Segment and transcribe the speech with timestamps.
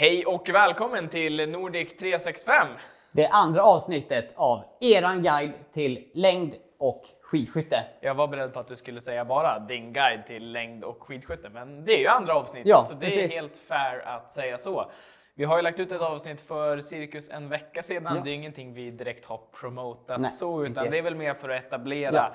[0.00, 2.68] Hej och välkommen till Nordic 365!
[3.12, 7.76] Det andra avsnittet av eran guide till längd och skidskytte.
[8.00, 11.48] Jag var beredd på att du skulle säga bara din guide till längd och skidskytte,
[11.48, 13.36] men det är ju andra avsnittet Ja, så det precis.
[13.36, 14.90] är helt fair att säga så.
[15.34, 18.16] Vi har ju lagt ut ett avsnitt för cirkus en vecka sedan.
[18.16, 18.22] Ja.
[18.24, 21.48] Det är ingenting vi direkt har promotat Nej, så, utan det är väl mer för
[21.48, 22.32] att etablera Ja.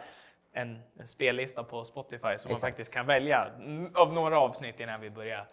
[0.54, 2.62] en, en spellista på Spotify som man Exakt.
[2.62, 5.48] faktiskt kan välja mm, av några avsnitt innan vi börjar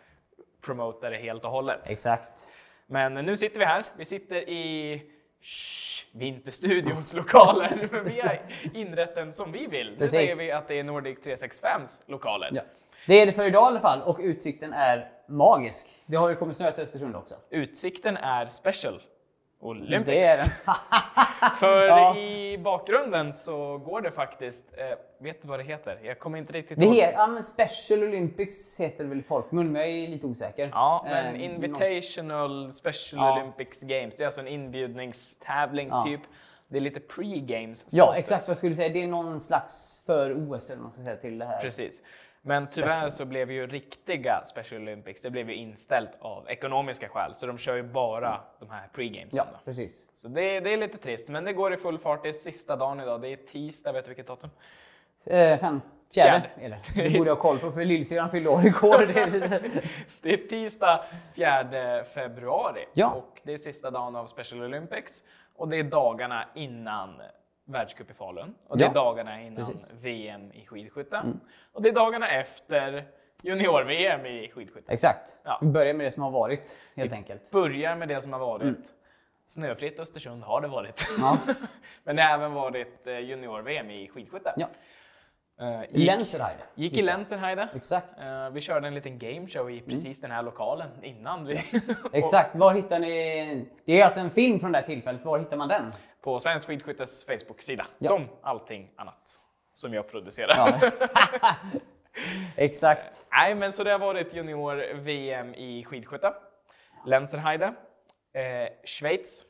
[0.62, 1.80] promota det helt och hållet.
[1.84, 2.48] Exakt.
[2.86, 3.84] Men nu sitter vi här.
[3.96, 5.02] Vi sitter i
[5.40, 7.88] Shh, Vinterstudions lokaler.
[7.92, 8.40] Men vi har
[8.74, 9.90] inrett den som vi vill.
[9.90, 10.36] Nu Precis.
[10.36, 12.48] säger vi att det är Nordic 365s lokaler.
[12.52, 12.62] Ja.
[13.06, 15.86] Det är det för idag i alla fall och utsikten är magisk.
[16.06, 17.34] Det har ju kommit snö till Östersund också.
[17.50, 19.02] Utsikten är special.
[19.62, 20.06] Olympics.
[20.06, 20.52] Det är den.
[21.58, 22.16] För Ja.
[22.16, 26.00] i bakgrunden så går det faktiskt, eh, vet du vad det heter?
[26.02, 26.94] Jag kommer inte riktigt Det ihåg.
[26.94, 30.68] heter, ja, men Special Olympics heter det väl i folkmun, men jag är lite osäker.
[30.72, 33.32] Ja, men Eh, Invitational Special Ja.
[33.40, 34.16] Olympics Games.
[34.16, 36.04] Det är alltså en inbjudningstävling Ja.
[36.06, 36.20] typ.
[36.68, 37.86] Det är lite pre-games.
[37.90, 38.88] Ja, exakt vad jag skulle säga.
[38.88, 41.62] Det är någon slags för OS eller vad man ska säga till det här.
[41.62, 42.00] Precis.
[42.44, 47.34] Men tyvärr så blev ju riktiga Special Olympics, det blev ju inställt av ekonomiska skäl.
[47.34, 49.28] Så de kör ju bara de här pre-games.
[49.32, 50.08] Ja, precis.
[50.14, 52.22] Så det, det är lite trist, men det går i full fart.
[52.22, 53.20] Det är sista dagen idag.
[53.20, 54.50] Det är tisdag, vet du vilket datum?
[55.24, 55.80] Eh, fem,
[56.14, 56.74] fjärde, Fjärde.
[56.76, 57.18] är det.
[57.18, 59.06] Borde jag ha koll på för lillsyrran fyllde år igår.
[59.06, 59.82] Det är lite-
[60.22, 61.04] Det är tisdag
[61.34, 63.10] 4 februari Ja.
[63.10, 65.22] och det är sista dagen av Special Olympics.
[65.56, 67.14] Och det är dagarna innan
[67.64, 68.54] världscup i Falun.
[68.68, 69.90] Och det är Ja, dagarna innan precis.
[69.90, 70.02] Mm.
[70.02, 71.22] VM i skidskytte.
[71.72, 73.04] Och det är dagarna efter
[73.44, 74.92] junior-VM i skidskytte.
[74.92, 75.36] Exakt.
[75.44, 75.58] Ja.
[75.62, 77.50] Vi börjar med det som har varit, helt enkelt.
[77.52, 78.92] börjar med det som har varit.
[79.46, 81.08] Snöfritt Östersund har det varit.
[81.10, 81.22] Mm.
[81.22, 81.38] Ja.
[82.04, 84.54] Men det har även varit eh, junior-VM i skidskytte.
[84.56, 84.66] Ja.
[85.60, 86.62] Eh, gick, Lenserheide.
[86.74, 87.68] gick i Lensenheide.
[87.74, 88.06] Exakt.
[88.26, 88.44] Mm.
[88.46, 91.60] Eh, vi körde en liten gameshow i precis den här lokalen innan vi...
[92.12, 92.54] Exakt.
[92.56, 93.66] Var hittar ni...
[93.84, 95.24] Det är alltså en film från det här tillfället.
[95.24, 95.92] Var hittar man den?
[96.22, 97.86] På Svensk Skidskyttes Facebook-sida.
[97.98, 98.08] Ja.
[98.08, 99.38] Som allting annat
[99.72, 100.54] som jag producerar.
[100.56, 100.90] Ja.
[102.56, 103.26] Exakt.
[103.30, 106.34] Nej, men så det har varit junior-VM i skidskytte.
[107.06, 107.74] Lenserheide.
[108.34, 109.44] Eh, Schweiz.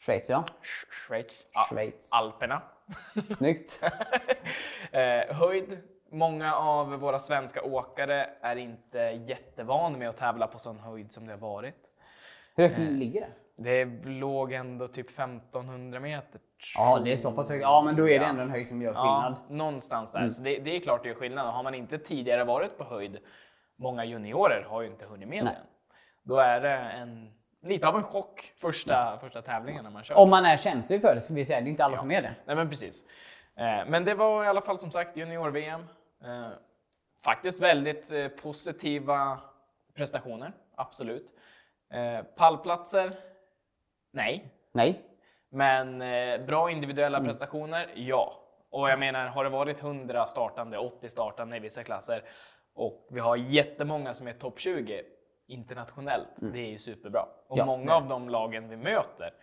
[0.00, 0.44] Schweiz, ja.
[0.62, 2.10] Sch- Schweiz.
[2.12, 2.18] Ja.
[2.18, 2.62] Alperna.
[3.30, 3.80] Snyggt.
[4.92, 5.78] Eh, höjd.
[6.10, 11.26] Många av våra svenska åkare är inte jättevana med att tävla på sån höjd som
[11.26, 11.74] det har varit.
[12.56, 13.32] Hur högt ligger det?
[13.56, 16.40] Det låg ändå typ 1500 meter.
[16.74, 17.62] Ja, det är så pass högt.
[17.62, 18.30] Ja, men då är det Ja.
[18.30, 19.00] ändå en höjd som gör Ja,
[19.34, 19.58] skillnad.
[19.58, 20.30] någonstans där.
[20.30, 21.46] Så det, det är klart det gör skillnad.
[21.46, 23.18] Och Har man inte tidigare varit på höjd,
[23.78, 25.54] många juniorer har ju inte hunnit med Nej.
[25.54, 25.66] än.
[26.22, 27.32] Då är det en,
[27.62, 30.18] lite av en chock första, första tävlingen när man kör.
[30.18, 31.60] Om man är känslig för det, ska vi säga.
[31.60, 32.34] Det är inte alla som är det.
[32.44, 33.04] Nej men precis.
[33.56, 35.80] Eh, Men det var i alla fall som sagt junior-VM.
[36.24, 36.46] Eh,
[37.24, 39.40] Faktiskt väldigt eh, positiva
[39.96, 41.34] prestationer, absolut.
[42.36, 43.12] Pallplatser?
[44.12, 44.44] Nej.
[44.72, 45.00] Nej.
[45.50, 47.26] Men eh, bra individuella Mm.
[47.28, 47.92] prestationer?
[47.94, 48.38] Ja.
[48.70, 52.22] Och jag menar, har det varit 100 startande, 80 startande i vissa klasser
[52.74, 55.02] och vi har jättemånga som är topp 20
[55.46, 57.26] internationellt, det är ju superbra.
[57.48, 57.68] Och Mm.
[57.68, 59.34] Ja, många är av de lagen vi möter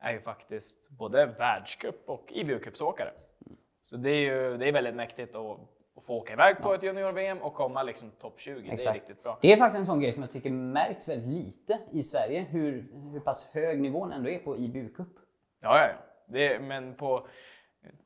[0.00, 3.10] är ju faktiskt både världscup och IBU-cupsåkare.
[3.80, 5.58] Så det är ju det är väldigt mäktigt att,
[5.96, 8.60] att få åka iväg på ett junior-VM och komma liksom topp 20.
[8.60, 8.94] Det är Exakt.
[8.94, 9.38] riktigt bra.
[9.42, 12.46] Det är faktiskt en sån grej som jag tycker märks väldigt lite i Sverige.
[12.50, 15.06] Hur, hur pass hög nivån ändå är på IBU-cup.
[15.60, 15.94] Ja, ja, ja.
[16.26, 17.26] Det, men på,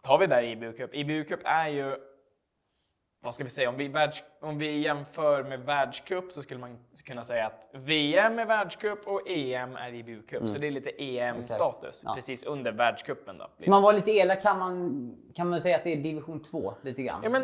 [0.03, 0.95] tar vi där IBU Cup.
[0.95, 1.97] IBU Cup är ju,
[3.27, 6.79] vad ska vi säga, om vi, världs, om vi jämför med världscup så skulle man
[7.05, 10.49] kunna säga att VM är världscup och EM är IBU Cup.
[10.49, 12.15] Så det är lite EM-status, Ja.
[12.15, 13.39] precis under världscupen.
[13.39, 13.51] Då.
[13.59, 16.75] Så man var lite elak kan man, kan man säga att det är division 2
[16.83, 17.21] lite grann.
[17.23, 17.43] Ja, men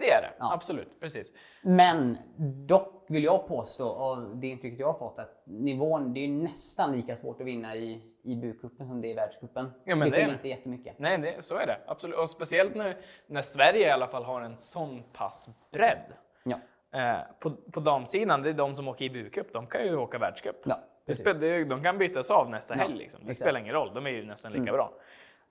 [0.00, 0.30] det är det.
[0.38, 0.52] Ja.
[0.52, 1.32] Absolut, precis.
[1.62, 2.18] Men
[2.66, 6.92] dock vill jag påstå av det intrycket jag har fått att nivån, det är nästan
[6.92, 9.70] lika svårt att vinna i IBU-cupen som det är i världscupen.
[9.84, 10.98] Ja, men det skiljer inte jättemycket.
[10.98, 11.78] Nej, det, så är det.
[11.86, 12.16] Absolut.
[12.18, 12.96] Och speciellt nu
[13.26, 16.12] när Sverige i alla fall har en sån pass bredd.
[16.44, 16.56] Ja,
[16.94, 20.56] Eh, på, på damsidan, det är de som åker IBU-cup, de kan ju åka världscup.
[20.64, 22.94] ja Det de kan bytas av nästa Ja, helg.
[22.98, 23.20] Liksom.
[23.20, 23.40] Det exakt.
[23.44, 24.92] spelar ingen roll, de är ju nästan lika bra.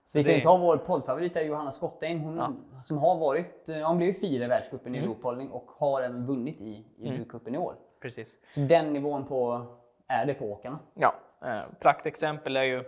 [0.06, 3.70] Så vi kan det- ju ta vår poddfavorit där, Johanna Skottein, hon som har varit,
[3.70, 5.10] eh, hon blev ju fyra i världscupen i Mm.
[5.10, 7.76] Europaholdning och har även vunnit i IBU-cupen i år.
[8.02, 8.38] Precis.
[8.52, 9.66] Så den nivån på,
[10.08, 10.80] är det på åkarna.
[10.94, 12.84] Ja, eh, praktexempel är ju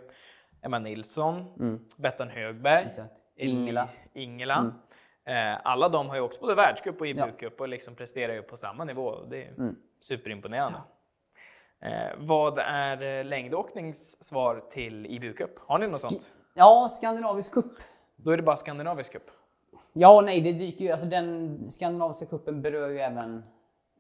[0.62, 1.46] Emma Nilsson,
[1.98, 2.90] Bettan Högberg, Mm.
[2.90, 3.14] Exakt.
[3.38, 3.82] Eli- Ingela.
[3.82, 3.94] Mm.
[4.14, 4.74] Ingela.
[5.26, 8.58] Eh, alla de har ju också både världscup och IBU-cup och liksom presterar ju på
[8.58, 9.24] samma nivå.
[9.30, 9.76] Det är Mm.
[10.00, 10.78] superimponerande.
[11.82, 15.50] Eh, vad är eh, längdåknings svar till IBU-cup?
[15.60, 16.32] Har ni något sånt?
[16.54, 17.66] Ja, Skandinavisk cup.
[18.16, 19.32] Då är det bara skandinavisk cup.
[19.94, 23.44] Ja och nej, det dyker ju, alltså den skandinaviska cupen berör ju även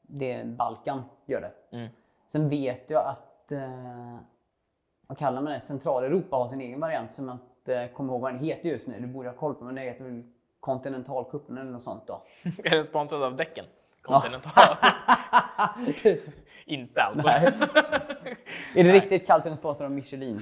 [0.01, 1.77] det Balkan gör det.
[1.77, 1.89] Mm.
[2.27, 4.15] Sen vet jag att att, eh,
[5.07, 8.33] vad kallar man det, Centraleuropa har sin egen variant som jag inte kommer ihåg vad
[8.33, 8.99] den heter just nu.
[8.99, 10.23] Du borde ha koll på men det heter väl
[10.59, 12.23] Kontinentalcupen eller något sånt då.
[12.63, 13.65] Är den sponsrad av däcken?
[14.01, 14.77] Continental?
[16.65, 17.27] Inte alltså.
[17.27, 17.45] Nej.
[18.75, 20.41] är det riktigt kallt så är den sponsrad av Michelin.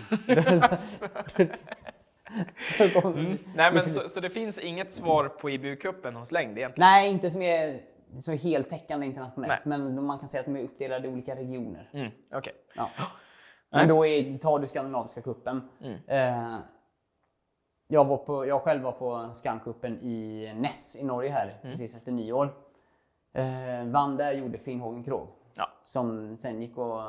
[3.03, 3.37] Mm.
[3.55, 6.89] Nej, men så, så det finns inget svar på IBU-cupen hos längd egentligen?
[6.89, 7.81] Nej, inte som är
[8.19, 9.65] så heltäckande internationellt.
[9.65, 9.79] Nej.
[9.79, 11.89] Men man kan säga att de är uppdelade i olika regioner.
[11.93, 12.53] Mm, Okej.
[12.75, 12.89] Ja.
[13.73, 15.69] Men då är, tar du Skandinaviska cupen.
[15.81, 15.97] Mm.
[16.07, 16.57] Eh,
[17.87, 21.71] jag, var på, jag själv var på Skankuppen i Ness i Norge här Mm.
[21.71, 22.49] precis efter nyår.
[23.33, 25.27] Eh, vann där gjorde Finnhågen Krog.
[25.53, 25.69] Ja.
[25.83, 27.01] Som sen gick och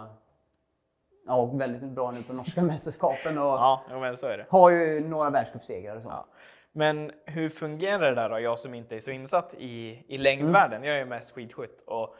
[1.26, 4.46] ja, och väldigt bra nu på norska mästerskapen och Ja, men så är det.
[4.50, 6.08] har ju några världscupsegrar och så.
[6.08, 6.26] Ja.
[6.72, 10.84] Men hur fungerar det där då, jag som inte är så insatt i, i längdvärlden?
[10.84, 12.14] Jag är ju mest skidskytt och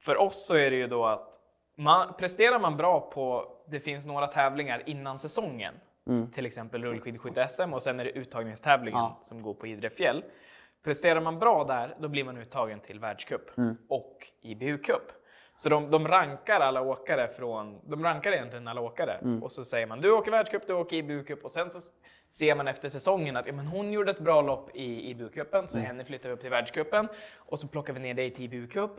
[0.00, 1.38] för oss så är det ju då att
[1.76, 5.74] man, presterar man bra på, det finns några tävlingar innan säsongen,
[6.34, 9.18] till exempel rullskidskytte-SM och sen är det uttagningstävlingen Ja.
[9.20, 10.24] som går på Idre fjäll.
[10.84, 13.50] Presterar man bra där, då blir man uttagen till världscup
[13.88, 15.02] och IBU-cup.
[15.56, 19.18] Så de, de rankar alla åkare från, de rankar egentligen alla åkare.
[19.42, 21.80] Och så säger man du åker världscup, du åker IBU-cup och sen så
[22.30, 25.78] ser man efter säsongen att ja, men hon gjorde ett bra lopp i IBU-cupen så
[25.78, 27.08] henne flyttar vi upp till världscupen.
[27.36, 28.90] Och så plockar vi ner dig till IBU-cup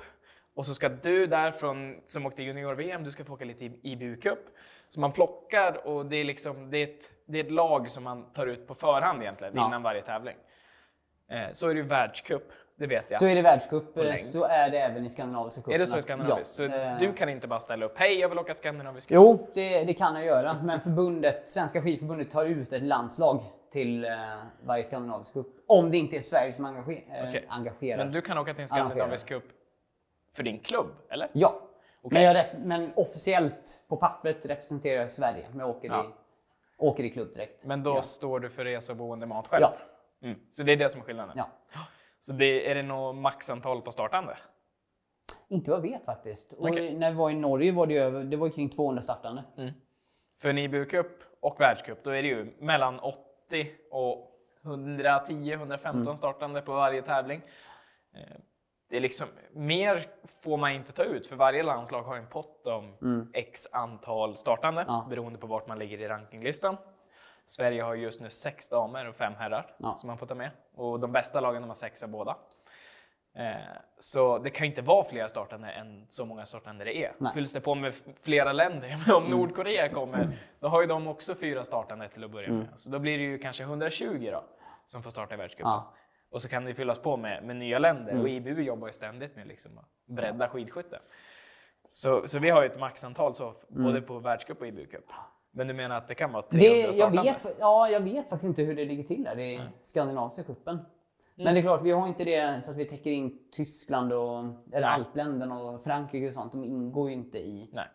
[0.55, 4.37] och så ska du därifrån som åkte junior-VM, du ska få åka lite i IBU-cup.
[4.89, 8.03] Så man plockar och det är liksom, det är ett, det är ett lag som
[8.03, 9.67] man tar ut på förhand egentligen Ja.
[9.67, 10.35] innan varje tävling.
[11.31, 13.19] Eh, så är det ju världscup, det vet jag.
[13.19, 15.73] Så är det världscup, eh, så är det även i Skandinaviska cupen.
[15.73, 16.59] är det så i Skandinaviskt?
[16.59, 16.69] Ja.
[16.69, 19.15] Så Eh, du kan inte bara ställa upp, hej jag vill åka Skandinavisk cup.
[19.15, 20.55] Jo, det, det kan jag göra.
[20.63, 24.07] Men förbundet, Svenska skidförbundet tar ut ett landslag till
[24.63, 25.47] varje skandinavisk cup.
[25.67, 27.45] Om det inte är Sverige som engager, Okej.
[27.49, 27.97] engagerar.
[28.03, 29.43] Men du kan åka till en Skandinavisk cup
[30.35, 31.29] för din klubb, eller?
[31.33, 31.59] Ja.
[32.01, 32.23] Okej.
[32.25, 35.47] Men, jag, men officiellt på pappret representerar jag Sverige.
[35.49, 36.03] Men jag åker, Ja.
[36.03, 36.07] i,
[36.77, 37.65] åker i klubbdräkt.
[37.65, 38.01] Men då Ja.
[38.01, 39.61] står du för resa och boende mat själv?
[39.61, 39.73] Ja.
[40.27, 40.39] Mm.
[40.51, 41.33] Så det är det som är skillnaden?
[41.37, 41.45] ja.
[42.19, 44.37] Så det, är det nog maxantal på startande?
[45.47, 46.53] Inte vad jag vet faktiskt.
[46.53, 46.93] Och Okej.
[46.97, 49.43] när vi var i Norge var det, över, det var kring 200 startande.
[50.41, 51.05] För en IBU-cup
[51.39, 54.29] och världscup, då är det ju mellan 80 och
[54.63, 56.15] 110-115 Mm.
[56.15, 57.41] startande på varje tävling.
[58.93, 60.07] Det är liksom, mer
[60.43, 62.93] får man inte ta ut, för varje landslag har en pott om
[63.33, 64.93] x antal startande, Mm.
[64.93, 65.05] Ja.
[65.09, 66.77] beroende på vart man ligger i rankinglistan.
[67.45, 69.95] Sverige har just nu sex damer och fem herrar Ja.
[69.95, 70.49] som man får ta med.
[70.75, 72.35] Och de bästa lagen de har sex av båda.
[73.35, 73.55] Eh,
[73.97, 77.01] så det kan inte vara fler startande än så många startande det är.
[77.09, 77.15] Nej.
[77.19, 77.33] Mm.
[77.33, 80.27] Fylls det på med flera länder, men om Nordkorea kommer,
[80.59, 82.67] då har ju de också fyra startande till att börja med.
[82.75, 84.43] Så då blir det ju kanske 120 då,
[84.85, 85.71] som får starta i världscupen.
[85.71, 85.93] Ja.
[86.33, 88.21] Och så kan det fyllas på med, med nya länder.
[88.21, 90.99] Och IBU jobbar ju ständigt med liksom att bredda skidskytte.
[91.91, 95.03] Så, så vi har ju ett maxantal så, både på världscup och IBU-cup.
[95.51, 97.21] Men du menar att det kan vara 300 Det, jag, startande?
[97.23, 100.79] vet, ja, jag vet faktiskt inte hur det ligger till där i Skandinaviska cupen.
[101.35, 104.43] Men det är klart, vi har inte det så att vi täcker in Tyskland och
[104.73, 106.51] eller alpländerna och Frankrike och sånt.
[106.51, 107.87] De ingår ju inte i, Nej.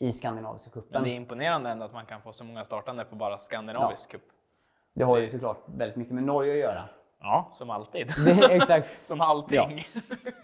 [0.00, 1.02] i Skandinaviska Men cupen.
[1.02, 4.10] det är Det, imponerande ändå att man kan få så många startande på bara skandinavisk
[4.10, 4.22] cup.
[5.02, 6.82] har ju såklart väldigt mycket med Norge att göra.
[7.26, 8.12] Ja, som alltid.
[8.50, 9.84] Exakt, som allting.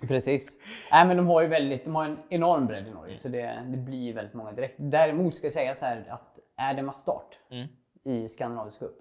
[0.00, 0.58] precis.
[0.90, 3.62] Nej, men de har ju väldigt, de har en enorm bredd i Norge så det,
[3.66, 4.74] det blir ju väldigt många direkt.
[4.78, 7.68] Däremot ska jag säga så här att är det massstart Mm.
[8.04, 8.94] i Skandinavisk cup,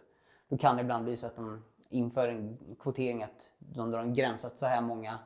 [0.49, 4.13] då kan det ibland bli så att de inför en kvotering att de drar en
[4.13, 5.19] gräns att så här många,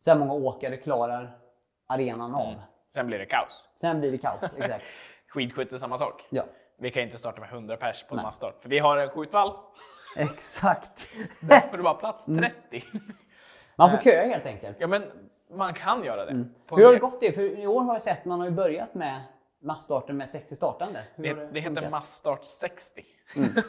[0.00, 1.38] så här många åkare klarar
[1.86, 2.54] arenan av.
[2.94, 3.68] Sen blir det kaos.
[3.74, 4.54] Sen blir det kaos.
[4.56, 4.84] Exakt.
[5.28, 6.26] Skidskytte samma sak.
[6.30, 6.42] Ja,
[6.78, 8.24] Vi kan inte starta med 100 pers på en Nej.
[8.24, 8.62] massstart.
[8.62, 9.52] För vi har en skjutvall.
[10.16, 11.08] exakt.
[11.40, 12.36] Där får du bara plats 30.
[12.72, 13.04] Mm.
[13.76, 14.76] Man får köa helt enkelt.
[14.80, 15.02] Ja, men
[15.50, 16.44] man kan göra det.
[16.66, 17.32] På Hur har det gått det?
[17.32, 19.20] För i år har jag sett man har ju börjat med
[19.62, 21.04] massstarten med 60 startande.
[21.14, 23.04] Hur har Det, det heter massstart 60.
[23.36, 23.48] Mm.
[23.56, 23.62] eh,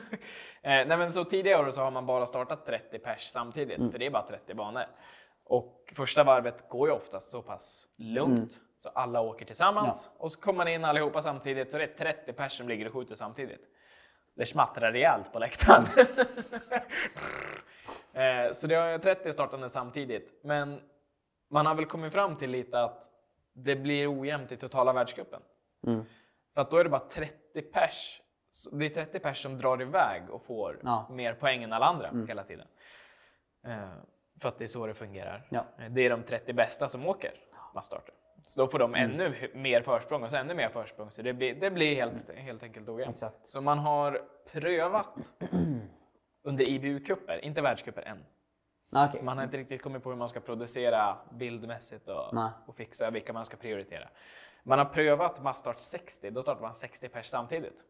[0.64, 3.92] nej, men så tidigare år så har man bara startat 30 pers samtidigt, Mm.
[3.92, 4.84] för det är bara 30 banor.
[5.46, 10.10] Och första varvet går ju oftast så pass lugnt, så alla åker tillsammans.
[10.18, 12.94] Och så kommer man in allihopa samtidigt, så det är 30 pers som ligger och
[12.94, 13.62] skjuter samtidigt.
[14.40, 15.84] Det smattrar rejält på läktaren.
[18.14, 20.40] eh, så det har 30 startande samtidigt.
[20.44, 20.82] Men
[21.50, 23.10] man har väl kommit fram till lite att
[23.54, 25.42] det blir ojämnt i totala världscupen.
[25.88, 26.06] Mm.
[26.56, 28.22] För att då är det bara 30 pers.
[28.72, 31.04] Det är 30 pers som drar iväg och får Ja.
[31.06, 31.16] Mm.
[31.18, 32.68] mer poäng än alla andra hela tiden.
[33.68, 33.90] Eh,
[34.42, 35.46] för att det är så det fungerar.
[35.50, 35.66] Ja.
[35.80, 37.32] Eh, Det är de 30 bästa som åker
[37.76, 38.14] massstarter.
[38.46, 39.12] Så då får de Mm.
[39.12, 41.12] ännu h- mer försprång och så ännu mer försprång.
[41.12, 43.18] Så det blir, det blir helt, helt enkelt ojämnt.
[43.46, 45.32] Så man har prövat
[46.44, 48.26] under IBU-cuper, inte världscuper än.
[48.96, 49.22] Ah, okej.
[49.24, 52.34] Man har inte riktigt kommit på hur man ska producera bildmässigt och,
[52.68, 54.10] och fixa vilka man ska prioritera.
[54.64, 57.84] Man har prövat massstart 60, då startar man 60 pers samtidigt.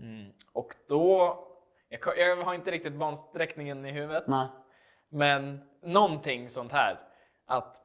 [0.00, 0.32] Mm.
[0.52, 1.38] Och då,
[1.88, 4.46] jag, jag har inte riktigt bansträckningen i huvudet, Nej.
[5.08, 7.00] men någonting sånt här.
[7.46, 7.76] Att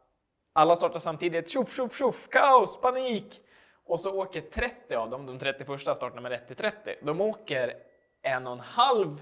[0.59, 3.41] alla startar samtidigt, tjoff, tjoff, tjoff, kaos, panik!
[3.85, 6.95] Och så åker 30 av dem, de 30 första startar med 1 till 30.
[7.01, 7.73] De åker
[8.21, 9.21] en och en halv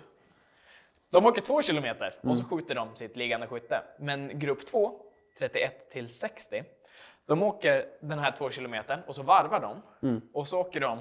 [1.09, 3.83] de åker två kilometer och så skjuter de sitt liggande skytte.
[3.99, 5.01] Men grupp 2,
[5.39, 6.63] 31 till 60,
[7.25, 9.81] de åker den här två kilometern och så varvar de.
[10.33, 10.99] Och så åker de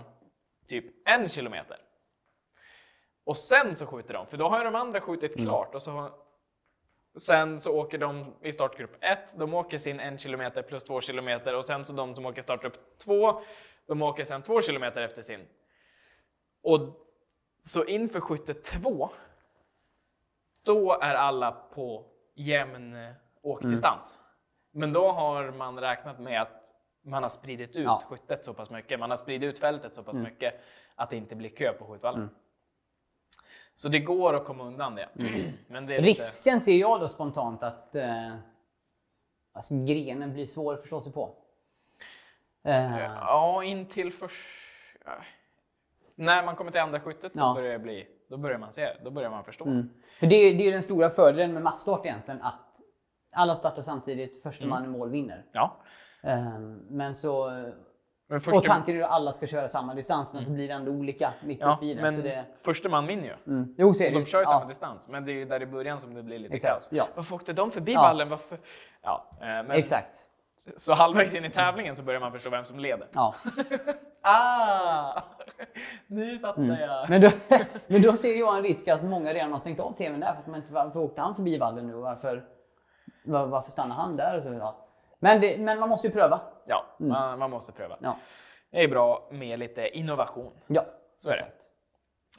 [0.66, 1.76] typ en kilometer.
[3.24, 5.74] Och sen så skjuter de, för då har ju de andra skjutit klart.
[5.74, 6.12] Och så har,
[7.16, 11.54] sen så åker de i startgrupp 1, de åker sin en kilometer plus två kilometer
[11.54, 13.40] och sen så de som åker startgrupp 2,
[13.86, 15.46] de åker sen två kilometer efter sin.
[16.62, 16.80] Och
[17.62, 19.10] så inför skytte 2
[20.62, 22.04] då är alla på
[22.34, 24.18] jämn åkdistans.
[24.70, 28.02] Men då har man räknat med att man har spridit ut Ja.
[28.08, 30.54] skyttet så pass mycket, man har spridit ut fältet så pass mycket
[30.94, 32.30] att det inte blir kö på skjutvallen.
[33.78, 35.08] Så det går att komma undan det.
[35.68, 38.34] Men det är lite, Risken ser jag då spontant att eh,
[39.52, 41.34] alltså, grenen blir svår att förstå sig på.
[42.64, 44.12] Eh, Ja, in till
[45.04, 45.10] ja.
[46.14, 47.54] När man kommer till andra skyttet så Ja.
[47.54, 49.64] börjar det bli, då börjar man se det, då börjar man förstå.
[50.20, 52.80] För det, är- det är den stora fördelen med massstart egentligen, att
[53.32, 54.70] alla startar samtidigt, första Mm.
[54.74, 55.44] man i mål vinner.
[55.52, 55.76] Ja.
[56.22, 56.58] Eh,
[56.90, 57.50] men så...
[58.28, 60.74] Men Och första, tanken är att alla ska köra samma distans, men så blir det
[60.74, 62.02] ändå olika mitt ja, uppe i det.
[62.02, 63.52] men det första man vinner ju.
[63.52, 63.74] mm.
[63.78, 64.50] Jo, så är det de kör ju ja.
[64.50, 66.88] samma distans, men det är ju där i början som det blir lite Exakt, kaos.
[66.90, 67.08] ja.
[67.14, 68.00] Varför åkte de förbi Ja.
[68.02, 68.28] vallen?
[68.28, 68.58] Varför?
[69.02, 70.22] Ja, eh, men, Exakt.
[70.76, 73.08] Så halvvägs in i tävlingen så börjar man förstå vem som leder.
[73.14, 73.34] Ja.
[74.28, 75.22] Ah!
[76.06, 76.80] Nu fattar Mm.
[76.80, 77.10] jag.
[77.10, 77.28] Men, då,
[77.86, 80.40] men då ser jag en risk att många redan har stängt av tvn där för
[80.40, 82.44] att man inte varför åkte han förbi vallen nu varför,
[83.24, 84.36] var, varför stannar han där?
[84.36, 84.85] Och så, ja.
[85.18, 86.40] Men, det, men man måste ju pröva.
[86.66, 87.96] Ja, man, man måste pröva.
[88.00, 88.16] Ja,
[88.72, 90.52] Det är bra med lite innovation.
[90.66, 90.84] ja
[91.16, 91.38] Så är det.
[91.38, 91.56] exakt.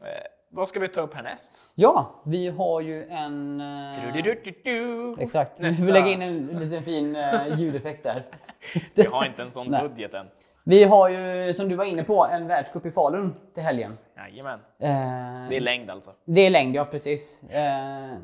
[0.01, 0.07] Eh,
[0.51, 1.51] vad ska vi ta upp härnäst?
[1.75, 3.62] Ja, vi har ju en...
[3.62, 5.15] eh, Du-du-du-du-du.
[5.19, 5.86] Exakt, vi Nästa.
[5.86, 8.25] får lägga in en liten fin eh, ljudeffekt där.
[8.96, 10.27] Vi har inte en sån budget än.
[10.63, 13.91] Vi har ju, som du var inne på, en världscup i Falun till helgen.
[14.17, 14.60] Jajamän.
[14.79, 16.12] Eh, Det är längd alltså.
[16.25, 17.43] det är längd, ja precis.
[17.43, 18.17] Eh,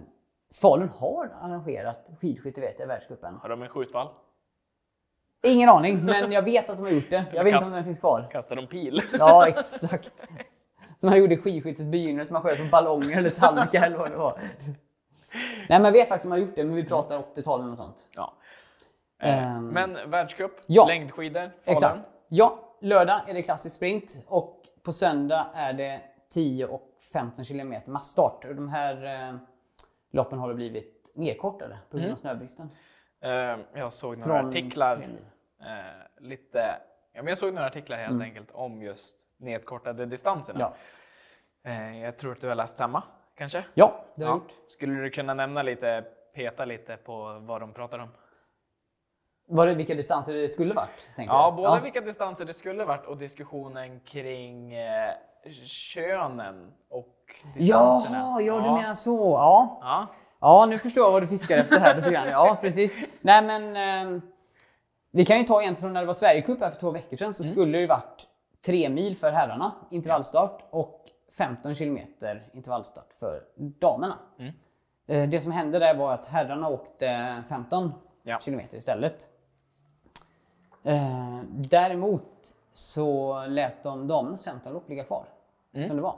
[0.61, 3.35] Falun har arrangerat skidskytte vet jag, världscupen.
[3.41, 4.07] Har de en skjutvall?
[5.43, 7.25] Ingen aning, men jag vet att de har gjort det.
[7.33, 8.29] Jag vet inte om den finns kvar.
[8.31, 9.01] Kastar de pil?
[9.19, 10.13] Ja, exakt.
[10.97, 14.17] Som han gjorde i skidskyttets begynnelse, man sköt på ballonger eller tallrikar eller vad det
[14.17, 14.39] var.
[15.69, 17.77] Nej, men jag vet faktiskt att de har gjort det, men vi pratar 80-talet och
[17.77, 18.05] sånt.
[18.15, 18.33] Ja.
[19.23, 19.67] Eh, Ehm.
[19.67, 20.85] Men världscup, Ja.
[20.87, 21.51] längdskidor, Falun.
[21.65, 22.09] Exakt.
[22.27, 26.01] Ja, lördag är det klassisk sprint och på söndag är det
[26.33, 26.81] 10 och
[27.13, 28.45] 15 kilometer massstart.
[28.45, 29.35] Och de här eh,
[30.11, 32.69] loppen har blivit nedkortade på grund av snöbristen.
[33.23, 33.31] Eh,
[33.79, 35.07] Jag såg några Från artiklar.
[35.65, 36.75] Eh, lite,
[37.13, 40.59] ja, men jag såg några artiklar helt enkelt om just nedkortade distanserna.
[40.59, 40.73] Ja.
[41.71, 43.03] Eh, jag tror att du har läst samma,
[43.37, 43.65] kanske?
[43.73, 44.41] ja, det har jag Ja.
[44.43, 44.71] gjort.
[44.71, 46.05] Skulle du kunna nämna lite,
[46.35, 48.09] peta lite på vad de pratar om?
[49.47, 51.07] Var det vilka distanser det skulle varit?
[51.17, 55.11] Ja, både vilka distanser det skulle varit och diskussionen kring eh,
[55.65, 57.15] könen och
[57.55, 58.17] distanserna.
[58.17, 59.17] Jaha, ja du menar så.
[59.41, 59.77] Ja.
[59.81, 60.07] Ja,
[60.41, 62.31] ja, nu förstår jag vad du fiskar efter här.
[62.31, 62.99] Ja, precis.
[63.21, 63.75] Nej men,
[64.15, 64.21] eh,
[65.15, 67.33] vi kan ju ta egentligen från när det var Sverigecup här för två veckor sedan
[67.33, 68.27] så skulle det ju varit
[68.65, 71.01] tre mil för herrarna, intervallstart, och
[71.37, 74.17] 15 kilometer intervallstart för damerna.
[75.07, 77.91] Eh, Det som hände där var att herrarna åkte 15
[78.23, 78.39] Ja.
[78.39, 79.27] kilometer istället.
[80.83, 85.25] Eh, däremot så lät de damernas 15 lopp ligga kvar
[85.87, 86.15] som det var.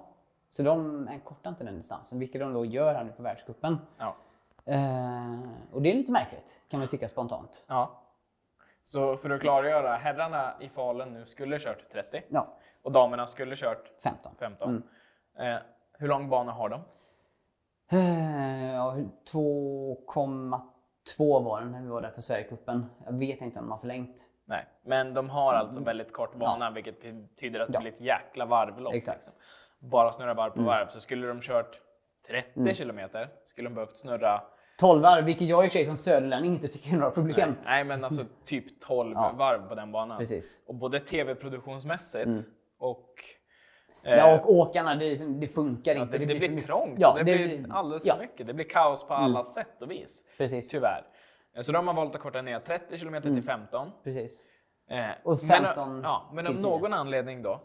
[0.49, 3.77] Så de kortade inte den distansen, vilket de då gör här nu på världscupen.
[3.97, 4.15] ja,
[4.67, 5.39] Eh,
[5.71, 7.63] och det är lite märkligt, kan man tycka spontant.
[7.67, 7.91] ja.
[8.87, 13.55] Så för att klargöra, herrarna i Falun nu skulle kört 30 Ja, och damerna skulle
[13.55, 14.35] kört 15.
[14.39, 14.83] 15.
[15.39, 15.55] Eh,
[15.99, 16.81] hur lång bana har de?
[17.91, 18.95] Eh, ja,
[19.31, 22.85] 2,2 var den när vi var där på Sverigecupen.
[23.05, 24.29] Jag vet inte om de har förlängt.
[24.45, 27.79] Nej, men de har alltså väldigt kort bana, vilket betyder att det Ja.
[27.79, 28.93] blir ett jäkla varvlopp.
[28.93, 29.13] Liksom.
[29.79, 30.87] Bara snurra varv på varv.
[30.87, 31.81] Så skulle de kört
[32.27, 34.41] 30 kilometer, skulle de behövt snurra
[34.79, 37.55] 12 varv, vilket jag i och för sig som söderlänning inte tycker är några problem.
[37.65, 39.33] Nej, men alltså typ 12 Ja.
[39.37, 40.17] varv på den banan.
[40.17, 40.63] Precis.
[40.67, 42.29] Och både tv-produktionsmässigt
[42.79, 43.09] och...
[44.07, 46.17] Ja, och åkarna, det, liksom- det funkar ja, inte.
[46.17, 46.93] det, det, för blir trångt.
[46.99, 48.25] Ja, det, blir alldeles ja, Mm.
[48.27, 48.47] för mycket.
[48.47, 50.23] Det blir kaos på alla sätt och vis.
[50.37, 50.69] Precis.
[50.69, 51.03] Tyvärr.
[51.55, 53.91] Eh, Så de har valt att korta ner 30 kilometer till 15.
[54.03, 54.43] Precis.
[54.89, 56.69] Eh, Och men, 15 ja, men av till 10.
[56.69, 57.61] någon anledning då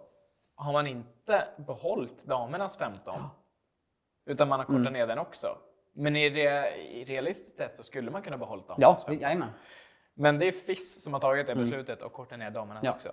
[0.55, 3.15] har man inte behållit damernas 15.
[4.27, 4.93] Utan man har kortat Mm.
[4.93, 5.49] ner den också.
[6.01, 9.23] Men i, re, i realistiskt sett så skulle man kunna behålla Ja, damernas 15.
[9.23, 9.49] jajamän.
[10.15, 12.91] Men det är FIS som har tagit det beslutet och kortat ner damernas Ja.
[12.93, 13.13] också.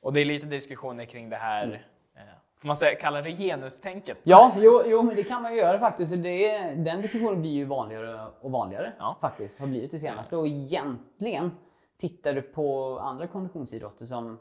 [0.00, 1.86] Och det är lite diskussioner kring det här,
[2.16, 2.22] eh,
[2.60, 4.18] får man säga, kalla det genustänket?
[4.22, 6.22] Ja, jo, jo, men det kan man ju göra faktiskt.
[6.22, 9.16] Det, är- den diskussionen blir ju vanligare och vanligare Ja.
[9.20, 9.60] faktiskt.
[9.60, 10.36] Har blivit det senaste.
[10.36, 11.50] Och egentligen,
[11.96, 14.38] tittar du på andra konditionsidrotter som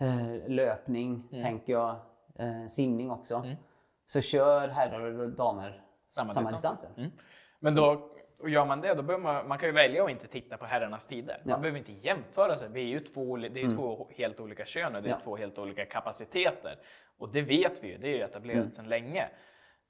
[0.00, 1.44] eh, löpning, Mm.
[1.44, 1.90] tänker jag,
[2.38, 3.46] eh, simning också.
[4.06, 5.82] Så kör herrar och damer
[6.14, 6.80] Samma samma, distans.
[6.80, 7.00] distanser.
[7.02, 7.12] Mm.
[7.60, 10.26] Men då och gör man det, då behöver man, man kan ju välja att inte
[10.26, 11.42] titta på herrarnas tider.
[11.44, 11.58] Man Ja.
[11.58, 12.68] behöver inte jämföra sig.
[12.68, 15.18] Vi är ju två, det är ju två helt olika kön och det är Ja.
[15.24, 16.78] två helt olika kapaciteter.
[17.18, 18.70] Och det vet vi ju, det är ju etablerat Mm.
[18.70, 19.28] sedan länge.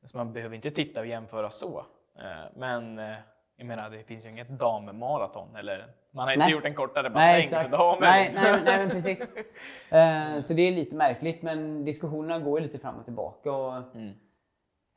[0.04, 1.86] Så man behöver inte titta och jämföra så.
[2.18, 3.14] Eh, Men eh,
[3.56, 6.52] jag menar, det finns ju inget dammaraton eller man har inte Nej.
[6.52, 7.70] gjort en kortare Nej, bassäng exakt.
[7.70, 8.00] för damer.
[8.00, 8.42] Nej, liksom.
[8.42, 9.34] nej, nej, men precis.
[9.90, 13.52] Eh, så det är lite märkligt, men diskussionerna går ju lite fram och tillbaka.
[13.52, 14.08] Och, Mm.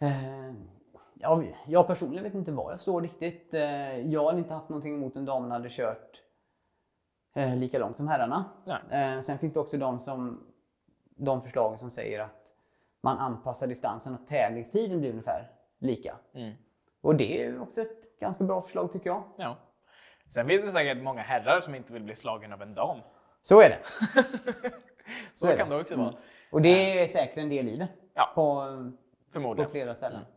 [0.01, 0.53] eh,
[1.19, 3.53] ja, jag personligen vet inte var jag står riktigt.
[3.53, 6.21] Eh, jag hade inte haft någonting emot om damerna hade kört
[7.35, 8.45] eh, lika långt som herrarna.
[8.65, 9.13] Nej.
[9.15, 10.43] Eh, sen finns det också de, som,
[11.17, 12.53] de förslag som säger att
[13.03, 16.15] man anpassar distansen och tävlingstiden blir ungefär lika.
[16.33, 16.53] Mm.
[17.01, 19.23] Och det är också ett ganska bra förslag tycker jag.
[19.37, 19.57] Ja.
[20.33, 22.99] Sen finns det säkert många herrar som inte vill bli slagen av en dam.
[23.41, 23.79] Så är det.
[25.33, 25.75] Så, är kan det.
[25.75, 26.13] det också vara.
[26.51, 27.87] Och det är säkert en del i det.
[28.13, 28.31] Ja.
[28.35, 28.65] På,
[29.33, 30.21] på flera ställen.
[30.21, 30.27] Eh,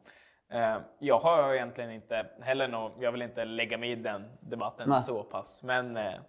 [0.99, 5.00] Jag har egentligen inte heller nå, jag vill inte lägga mig i den debatten Nej.
[5.00, 5.62] så pass.
[5.62, 6.21] Men eh,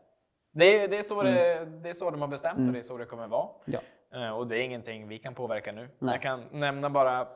[0.51, 2.83] det är, det, är så det, det är så de har bestämt och det är
[2.83, 3.49] så det kommer vara.
[3.65, 3.79] Ja.
[4.13, 5.89] Eh, Och det är ingenting vi kan påverka nu.
[5.99, 6.13] Nej.
[6.13, 7.27] Jag kan nämna bara,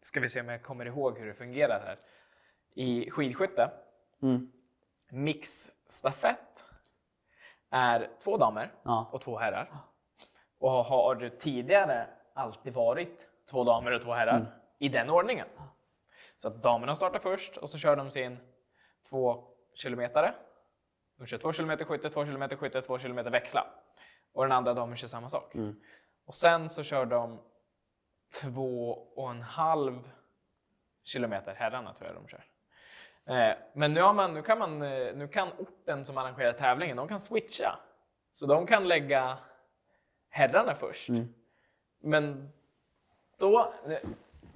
[0.00, 1.98] ska vi se om jag kommer ihåg hur det fungerar här.
[2.74, 3.70] I skidskytte,
[4.22, 4.52] Mm.
[5.10, 6.64] mixstafett
[7.70, 9.08] är två damer Ja.
[9.12, 9.70] och två herrar.
[10.60, 14.46] Och har tidigare alltid varit två damer och två herrar Mm.
[14.78, 15.46] i den ordningen.
[16.38, 18.38] Så att damerna startar först och så kör de sin
[19.10, 20.34] två kilometare.
[21.16, 23.66] De kör två kilometer skytte, två kilometer skytte, två kilometer växla.
[24.32, 25.54] Och den andra damen kör samma sak.
[25.54, 25.80] Mm.
[26.24, 27.38] Och sen så kör de
[28.40, 30.10] två och en halv
[31.04, 32.44] kilometer, herrarna tror jag de kör.
[33.28, 37.08] Eh, Men nu, man, nu, kan man, eh, nu kan orten som arrangerar tävlingen, de
[37.08, 37.78] kan switcha.
[38.32, 39.38] Så de kan lägga
[40.28, 41.08] herrarna först.
[41.08, 41.34] Mm.
[42.00, 42.52] Men
[43.40, 43.74] då,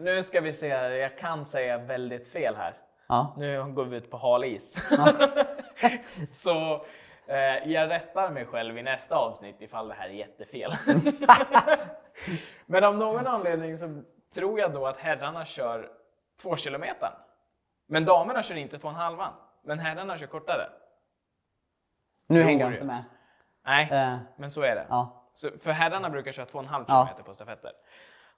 [0.03, 2.77] nu- ska vi se, jag kan säga väldigt fel här.
[3.09, 3.35] Ja.
[3.37, 4.79] Nu går vi ut på hal is.
[6.33, 6.85] Så
[7.27, 10.73] eh, jag rättar mig själv i nästa avsnitt ifall det här är jättefel.
[12.67, 14.03] Men av någon anledning så
[14.35, 15.91] tror jag då att herrarna kör
[16.43, 17.11] två kilometer.
[17.87, 19.33] Men damerna kör inte två och en halvan.
[19.65, 20.69] Men herrarna kör kortare.
[22.29, 23.05] Nu Tror hängde jag inte med.
[23.65, 24.87] Nej, Eh, men så är det.
[24.89, 25.29] ja.
[25.33, 26.95] Så för herrarna brukar köra två och en halv Ja.
[27.05, 27.73] kilometer på stafetter.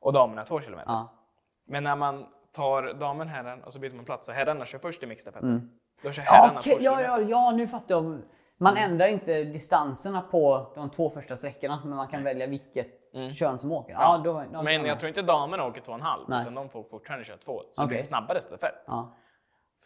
[0.01, 0.91] Och damerna två kilometer.
[0.93, 1.13] Ja.
[1.67, 5.03] Men när man tar damen herren och så byter man plats så herrarna kör först
[5.03, 5.49] i mixstafetten.
[5.51, 5.71] Mm.
[6.03, 8.23] Då kör Ja, herrarna okej, två ja, ja, ja, nu fattar jag.
[8.57, 12.87] Man ändrar inte distanserna på de två första sträckorna, men man kan välja vilket
[13.39, 13.93] kön som åker.
[13.93, 14.65] Ja, då, då, Mm.
[14.65, 16.41] Men jag tror inte damerna åker två och en halv, Nej.
[16.43, 17.63] utan de får fortfarande köra två.
[17.71, 18.75] Så det blir snabbare stafett.
[18.87, 19.17] Ja.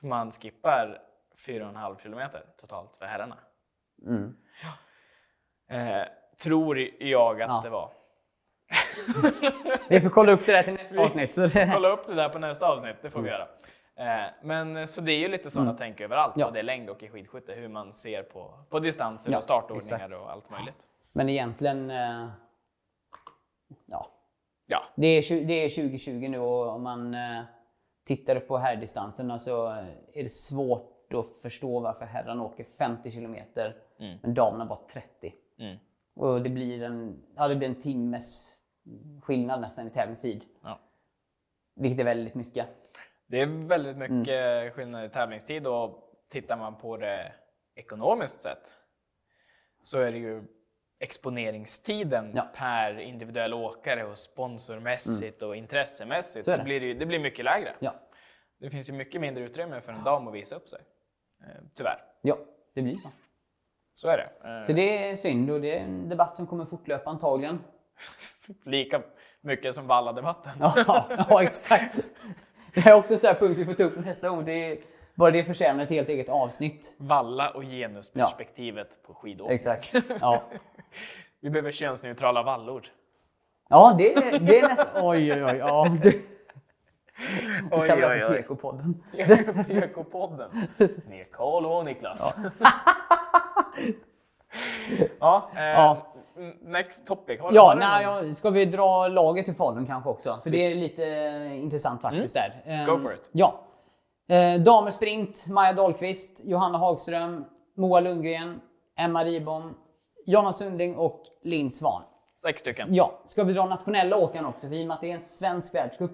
[0.00, 1.02] För man skippar
[1.46, 3.36] fyra och en halv kilometer totalt för herrarna.
[4.06, 4.36] Mm.
[5.70, 6.06] Eh,
[6.42, 7.60] tror jag att Ja.
[7.64, 7.92] det var.
[9.88, 11.34] Vi får kolla upp det där till nästa avsnitt.
[11.74, 13.48] Kolla upp det där på nästa avsnitt, det får vi göra.
[13.96, 16.40] Eh, men så det är ju lite sådana tänk överallt, Mm.
[16.40, 16.50] Ja.
[16.50, 20.14] både längd och i skidskytte, hur man ser på, på distanser Ja, och startordningar exakt.
[20.22, 20.86] och allt möjligt.
[21.12, 22.28] Men egentligen, eh,
[23.86, 24.06] ja,
[24.66, 27.40] Ja, det är, det är 2020 nu och om man eh,
[28.06, 29.66] tittar på herrdistanserna så
[30.12, 34.18] är det svårt att förstå varför herrarna åker 50 kilometer Mm.
[34.22, 35.32] men damerna bara 30.
[35.58, 35.76] Mm.
[36.16, 38.57] Och det blir en, ja, det blir en timmes
[39.22, 40.44] skillnad nästan i tävlingstid.
[40.62, 40.80] Ja.
[41.76, 42.66] Vilket är väldigt mycket.
[43.26, 44.70] Det är väldigt mycket Mm.
[44.70, 47.32] skillnad i tävlingstid och tittar man på det
[47.74, 48.72] ekonomiskt sett
[49.82, 50.42] så är det ju
[50.98, 52.40] exponeringstiden Ja.
[52.42, 52.52] Mm.
[52.54, 56.64] per individuell åkare och sponsormässigt och intressemässigt Så så, det.
[56.64, 57.74] blir det, ju, det blir mycket lägre.
[57.78, 57.94] Ja,
[58.60, 60.80] Det finns ju mycket mindre utrymme för en dam att visa upp sig.
[61.42, 62.00] Eh, tyvärr.
[62.22, 62.36] ja
[62.74, 63.08] det blir så.
[63.94, 64.48] Så är det.
[64.48, 67.58] Eh, Så det är synd och det är en debatt som kommer fortlöpa antagligen.
[68.64, 69.02] Lika
[69.40, 70.52] mycket som Valla-debatten.
[70.60, 71.94] Ja, ja exakt.
[72.74, 74.44] Det är också en sån punkt vi får ta upp nästa gång.
[74.44, 74.78] Det är,
[75.14, 76.94] bara det förtjänar ett helt eget avsnitt.
[76.98, 79.54] Valla och genusperspektivet på skidåkning.
[79.54, 79.94] Exakt.
[80.20, 80.42] Ja,
[81.40, 82.86] Vi behöver könsneutrala vallor.
[83.68, 85.06] ja det, är- det är nästan...
[85.06, 85.56] Oj, oj, oj.
[85.56, 86.26] Ja, du
[87.70, 88.42] Oj, kallar oj, det oj.
[88.48, 88.94] PK-podden.
[89.68, 90.50] PK-podden
[91.08, 92.36] med Karl och Niklas.
[95.20, 96.06] Ja, eh, Ja.
[96.62, 97.40] Next topic.
[97.40, 100.38] Har, Ja, nej, ja, ska vi dra laget i Falun kanske också?
[100.42, 101.02] För det är lite
[101.62, 102.62] intressant faktiskt där.
[102.66, 103.30] Eh, Go for it.
[103.32, 103.60] Ja.
[104.28, 107.44] Eh, Damer sprint, Maja Dahlqvist, Johanna Hagström,
[107.76, 108.60] Moa Lundgren,
[108.98, 109.74] Emma Ribom,
[110.26, 112.02] Jonna Sundling och Linn Svan.
[112.42, 112.94] Sex stycken.
[112.94, 114.68] Ja, ska vi dra nationella åkaren också?
[114.68, 116.10] För i och med att det är en svensk världscup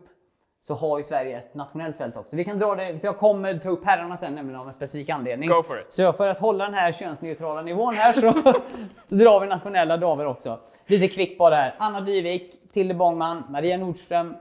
[0.66, 2.36] så har ju Sverige ett nationellt fält också.
[2.36, 5.10] Vi kan dra det, för jag kommer ta upp herrarna sen nämligen av en specifik
[5.10, 5.48] anledning.
[5.48, 5.92] Go for it.
[5.92, 8.52] Så för att hålla den här könsneutrala nivån här så,
[9.16, 10.58] drar vi nationella damer också.
[10.86, 11.74] Lite kvickt bara här.
[11.78, 14.36] Anna Dyvik, Tilde Bångman, Maria Nordström,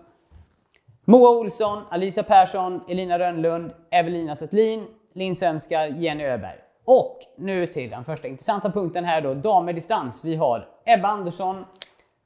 [1.05, 6.57] Moa Olsson, Alicia Persson, Elina Rönnlund, Evelina Settlin, Linn Sömskar, Jenny Öberg.
[6.85, 10.25] Och nu till den första intressanta punkten här då, damer distans.
[10.25, 11.65] Vi har Ebba Andersson,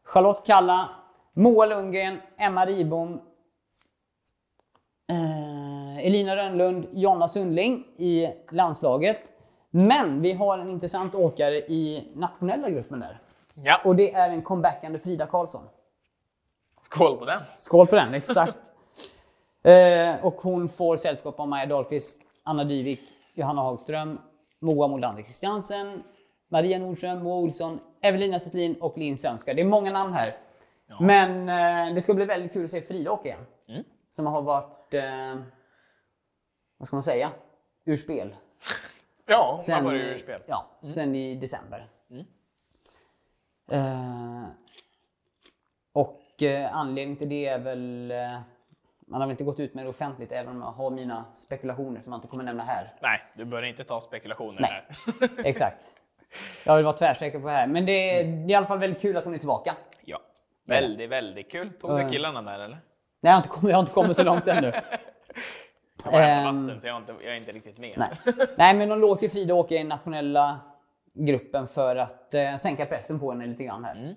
[0.06, 0.90] Charlotte Kalla,
[1.34, 3.22] Moa Lundgren, Emma Ribom,
[5.10, 9.32] eh, Elina Rönnlund, Jonna Sundling i landslaget.
[9.70, 13.20] Men vi har en intressant åkare i nationella gruppen där.
[13.54, 15.64] Ja, Och det är en comebackande Frida Karlsson.
[16.82, 17.42] skål på den.
[17.58, 18.58] Skål på den, exakt.
[19.64, 23.02] eh, och hon får sällskap av Maja Dahlqvist, Anna Dyvik,
[23.34, 24.20] Johanna Hagström,
[24.60, 26.04] Moa Molander Christiansen,
[26.50, 29.54] Maria Nordström, Moa Olsson, Evelina Settlin och Linn Sömskar.
[29.54, 30.38] Det är många namn här.
[31.00, 33.40] Men eh, det ska bli väldigt kul att se Frida åka igen.
[33.70, 33.84] Mm.
[34.10, 35.36] Som har varit, eh,
[36.78, 37.32] vad ska man säga,
[37.86, 38.36] ur spel.
[39.30, 40.42] Ja, hon har varit ur spel.
[40.48, 41.88] Ja, sen i december.
[42.10, 42.26] Mm.
[43.72, 44.46] Eh,
[45.94, 48.12] och eh, anledningen till det är väl...
[48.12, 48.40] Eh,
[49.08, 52.02] man har väl inte gått ut med det offentligt även om jag har mina spekulationer
[52.02, 52.94] som jag inte kommer nämna här.
[53.02, 54.86] Nej, du bör inte ta spekulationer Nej.
[55.20, 55.30] här.
[55.46, 55.96] Exakt.
[56.66, 57.68] Jag vill vara tvärsäker på det här.
[57.68, 59.76] Men det är, det är i alla fall väldigt kul att hon är tillbaka.
[60.06, 60.22] ja.
[60.66, 61.74] Väldigt, väldigt kul.
[61.74, 62.10] Tog du Eh.
[62.10, 62.80] killarna med eller?
[63.22, 64.72] Nej, jag har inte kommit, jag har inte kommit så långt ännu.
[66.06, 67.94] Jag var här på Ehm, vatten så jag är inte, jag är inte riktigt med.
[67.98, 68.10] Nej.
[68.58, 70.60] Nej, men de låter ju Frida åka i nationella
[71.14, 74.16] gruppen för att eh, sänka pressen på henne lite grann här.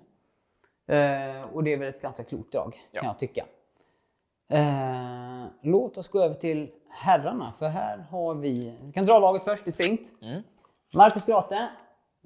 [0.87, 3.01] Eh, och det är väl ett ganska klokt drag, Ja.
[3.01, 3.45] kan jag tycka.
[4.51, 8.77] Eh, låt oss gå över till herrarna, för här har vi...
[8.81, 10.01] Vi kan dra laget först i sprint.
[10.93, 11.67] Marcus Grate,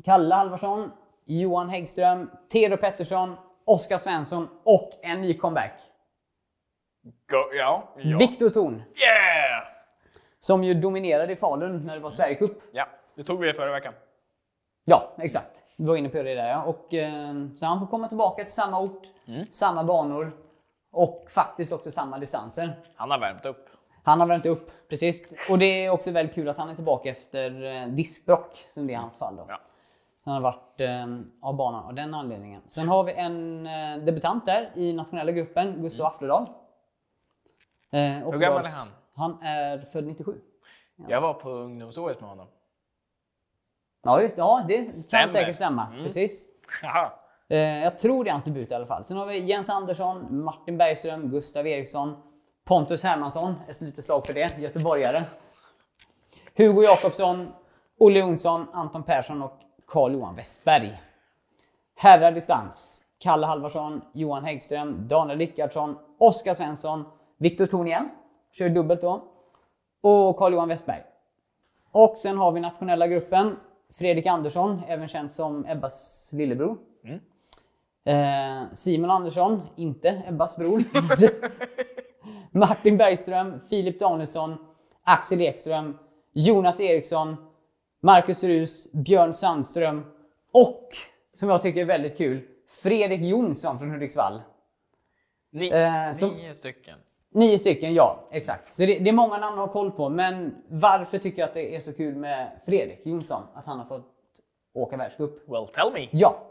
[0.04, 0.92] Kalle Halvarsson,
[1.26, 3.36] Johan Häggström, Theodor Pettersson,
[3.66, 5.82] Oskar Svensson och en ny comeback.
[7.30, 7.84] Go, ja.
[7.98, 8.18] ja.
[8.18, 9.64] Viktor Thorn, Yeah!
[10.40, 12.62] som ju dominerade i Falun när det var Sverigecup.
[12.72, 13.94] Ja, det tog vi förra veckan.
[14.86, 15.64] Ja, exakt.
[15.78, 16.64] Du var inne på det där ja.
[16.64, 19.04] Och, eh, så han får komma tillbaka till samma ort,
[19.50, 20.32] samma banor
[20.92, 22.80] och faktiskt också samma distanser.
[22.96, 23.70] Han har värmt upp.
[24.04, 25.34] Han har värmt upp, precis.
[25.50, 28.94] Och det är också väldigt kul att han är tillbaka efter eh, diskbrock, som det
[28.94, 29.36] är hans fall.
[29.36, 29.46] Då.
[29.48, 29.60] Ja.
[30.26, 31.06] Han har varit eh,
[31.42, 32.62] av banan av den anledningen.
[32.68, 36.48] Sen har vi en eh, debutant där i nationella gruppen, Gustav Afledal.
[37.92, 38.88] Eh, Hur gammal är han?
[39.16, 40.40] Han är född 97.
[41.08, 42.48] Jag var på ungdoms-OS med honom.
[44.04, 45.22] Ja, just, ja det Stämmer.
[45.22, 45.88] kan säkert stämma.
[45.94, 46.04] Mm.
[46.04, 46.46] Precis.
[46.82, 47.14] Haha.
[47.50, 49.04] Eh, jag tror det är hans debut i alla fall.
[49.06, 52.16] Sen har vi Jens Andersson, Martin Bergström, Gustav Eriksson,
[52.64, 55.24] Pontus Hermansson, ett litet slag för det, göteborgare.
[56.56, 57.54] Hugo Jakobsson,
[58.00, 61.02] Olle Jonsson, Anton Persson och Carl-Johan Westberg.
[61.96, 63.02] Herrar distans.
[63.20, 67.06] Kalle Halvarsson, Johan Häggström, Daniel Rickardsson, Oskar Svensson,
[67.38, 68.10] Viktor Thorn igen,
[68.52, 69.24] kör dubbelt då,
[70.02, 71.04] och Carl-Johan Westberg.
[71.92, 73.56] Och sen har vi nationella gruppen.
[73.94, 76.78] Fredrik Andersson, även känd som Ebbas lillebror.
[78.06, 80.84] Eh, Simon Andersson, inte Ebbas bror.
[82.52, 84.56] Martin Bergström, Filip Danielsson,
[85.04, 85.98] Axel Ekström,
[86.34, 87.36] Jonas Eriksson,
[88.00, 90.06] Marcus Rus, Björn Sandström
[90.54, 90.88] och,
[91.34, 92.48] som jag tycker är väldigt kul,
[92.84, 94.42] Fredrik Jonsson från Hudiksvall.
[95.52, 97.00] Ni, Eh, som- Nio stycken.
[97.36, 98.20] Nio stycken, ja.
[98.32, 98.76] Exakt.
[98.76, 100.10] Så det, det är många namn att ha koll på.
[100.10, 103.42] Men varför tycker jag att det är så kul med Fredrik Jonsson?
[103.54, 104.14] Att han har fått
[104.74, 105.50] åka världscup?
[105.50, 106.08] Well, tell me.
[106.12, 106.42] Ja.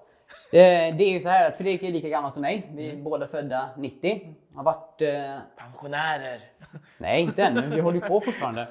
[0.53, 2.71] Eh, det är ju så här att Fredrik är lika gammal som mig.
[2.75, 4.37] Vi är båda födda 90.
[4.55, 5.03] Har varit...
[5.03, 6.41] Eh, Pensionärer.
[6.99, 7.75] nej, inte ännu.
[7.75, 8.67] Vi håller ju på fortfarande.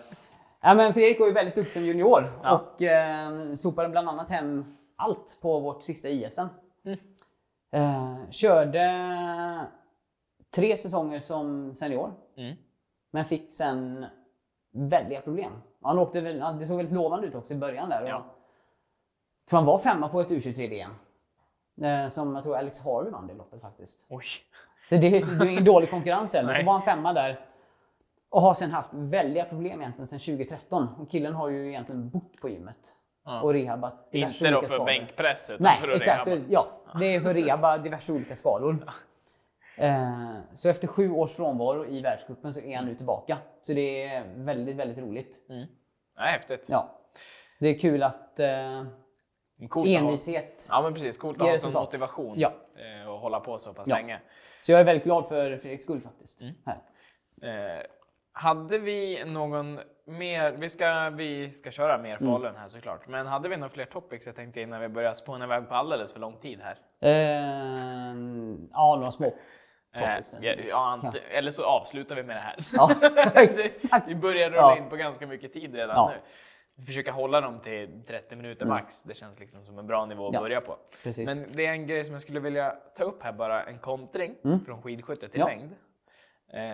[0.62, 2.58] Ja, men Fredrik var ju väldigt duktig som junior Ja.
[2.76, 4.66] och eh, sopade bland annat hem
[4.98, 6.42] allt på vårt sista ISM.
[7.76, 8.82] Eh, körde
[10.56, 12.14] tre säsonger som senior.
[12.38, 12.56] Mm.
[13.12, 14.06] Men fick sen
[14.74, 15.52] väldiga problem.
[15.82, 18.02] Han åkte väl, det såg väldigt lovande ut också i början där.
[18.02, 18.08] Ja.
[18.08, 18.24] Jag
[19.50, 20.92] tror han var femma på ett U23-VM.
[21.84, 24.06] Eh, som jag tror Alex Harvey vann det loppet faktiskt.
[24.10, 24.26] Oj.
[24.90, 26.54] Så det, är- det är ingen dålig konkurrens heller.
[26.60, 27.46] Så var han femma där.
[28.30, 30.88] Och har sen haft väldiga problem egentligen sedan 2013.
[31.00, 32.94] Och killen har ju egentligen bott på gymmet.
[33.26, 33.42] Ja.
[33.42, 34.86] Och rehabbat diverse Inte då olika för skador.
[34.86, 36.28] bänkpress utan Nej, för att exakt.
[36.28, 36.46] rehabba.
[36.50, 36.68] Ja,
[37.00, 38.92] det är för rehabba diverse olika skador.
[39.78, 43.38] Eh, så efter sju års frånvaro i världscupen så är han nu tillbaka.
[43.62, 45.40] Så det är väldigt, väldigt roligt.
[46.18, 46.66] Ja, häftigt.
[46.70, 47.00] Ja.
[47.60, 48.84] Det är kul att eh,
[49.70, 50.68] Coolt att ha- envishet.
[50.70, 51.84] Ja men precis, coolt att ha resultat.
[51.84, 52.52] motivation Ja.
[53.04, 53.96] eh, och hålla på så pass Ja.
[53.96, 54.20] länge.
[54.62, 56.42] Så jag är väldigt glad för Fredriks skull faktiskt.
[56.42, 56.54] Mm.
[56.66, 56.78] Här.
[57.78, 57.82] Eh,
[58.32, 62.34] hade vi någon mer, vi ska, vi ska köra mer Mm.
[62.34, 65.46] Falun här såklart, men hade vi några fler topics jag tänkte innan vi börjar spåna
[65.46, 66.78] iväg på alldeles för lång tid här?
[67.02, 68.16] Eh,
[68.74, 69.34] ja, några små
[69.96, 72.56] Eh, ja, ja, eller så avslutar vi med det här.
[72.74, 72.90] Ja,
[73.44, 74.08] exakt.
[74.08, 76.18] vi börjar rulla in på ganska mycket tid redan nu.
[76.76, 79.02] Vi försöker hålla dem till 30 minuter max.
[79.04, 80.78] Det känns liksom som en bra nivå att Ja, börja på.
[81.04, 81.42] precis.
[81.42, 84.36] Men det är en grej som jag skulle vilja ta upp här bara, en kontring
[84.66, 85.54] från skidskytte till Mm.
[85.54, 85.58] Ja.
[85.60, 85.76] längd.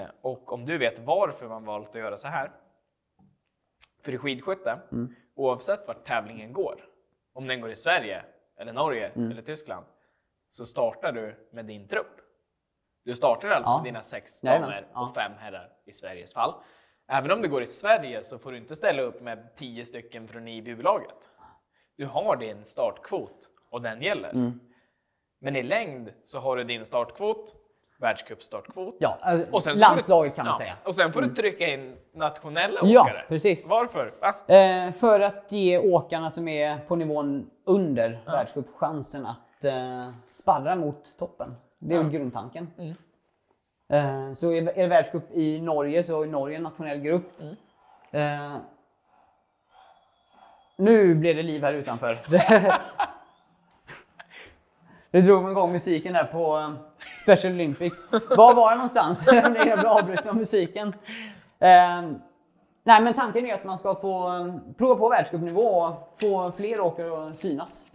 [0.03, 2.51] Eh, och om du vet varför man valt att göra så här.
[4.03, 5.15] För i skidskytte, Mm.
[5.35, 6.85] oavsett vart tävlingen går,
[7.33, 8.23] om den går i Sverige,
[8.57, 9.31] eller Norge Mm.
[9.31, 9.85] eller Tyskland,
[10.49, 12.18] så startar du med din trupp.
[13.05, 13.81] Du startar alltså Ja.
[13.83, 15.01] dina sex damer ja.
[15.01, 16.53] och fem herrar i Sveriges fall.
[17.11, 20.27] Även om det går i Sverige så får du inte ställa upp med tio stycken
[20.27, 21.29] från IBU-laget.
[21.97, 24.29] Du har din startkvot och den gäller.
[24.29, 24.59] Mm.
[25.41, 27.53] Men i längd så har du din startkvot,
[27.99, 28.95] världscupstartkvot.
[28.99, 30.73] Ja, alltså, Och landslaget du, kan man ja, säga.
[30.83, 33.23] Och sen får du trycka in nationella Ja, åkare.
[33.27, 33.69] precis.
[33.71, 34.11] Varför?
[34.21, 34.55] Va?
[34.55, 40.75] Eh, för att ge åkarna som är på nivån under världscup chansen att eh, sparra
[40.75, 41.55] mot toppen.
[41.79, 42.67] Det är väl grundtanken.
[42.77, 42.95] Mm.
[43.89, 47.41] Eh, så är, det världscup i Norge så har Norge en nationell grupp.
[47.41, 47.55] Mm.
[48.11, 48.57] Eh,
[50.77, 52.25] nu blev det liv här utanför.
[55.11, 56.71] Det drog igång musiken där på eh,
[57.21, 58.11] Special Olympics.
[58.11, 59.27] Var var det någonstans?
[59.27, 60.93] Jag blev avbruten av musiken.
[62.83, 64.31] Nej, men tanken är att man ska få
[64.77, 67.85] prova på världscupnivå och få fler åkare att synas.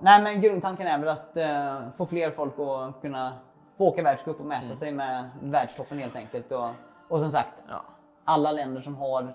[0.00, 3.32] Nej, men grundtanken är väl att eh, få fler folk att kunna
[3.78, 6.52] få åka världscup och mäta sig med världstoppen helt enkelt.
[6.52, 6.68] Och,
[7.08, 7.82] och som sagt, Ja.
[8.24, 9.34] alla länder som har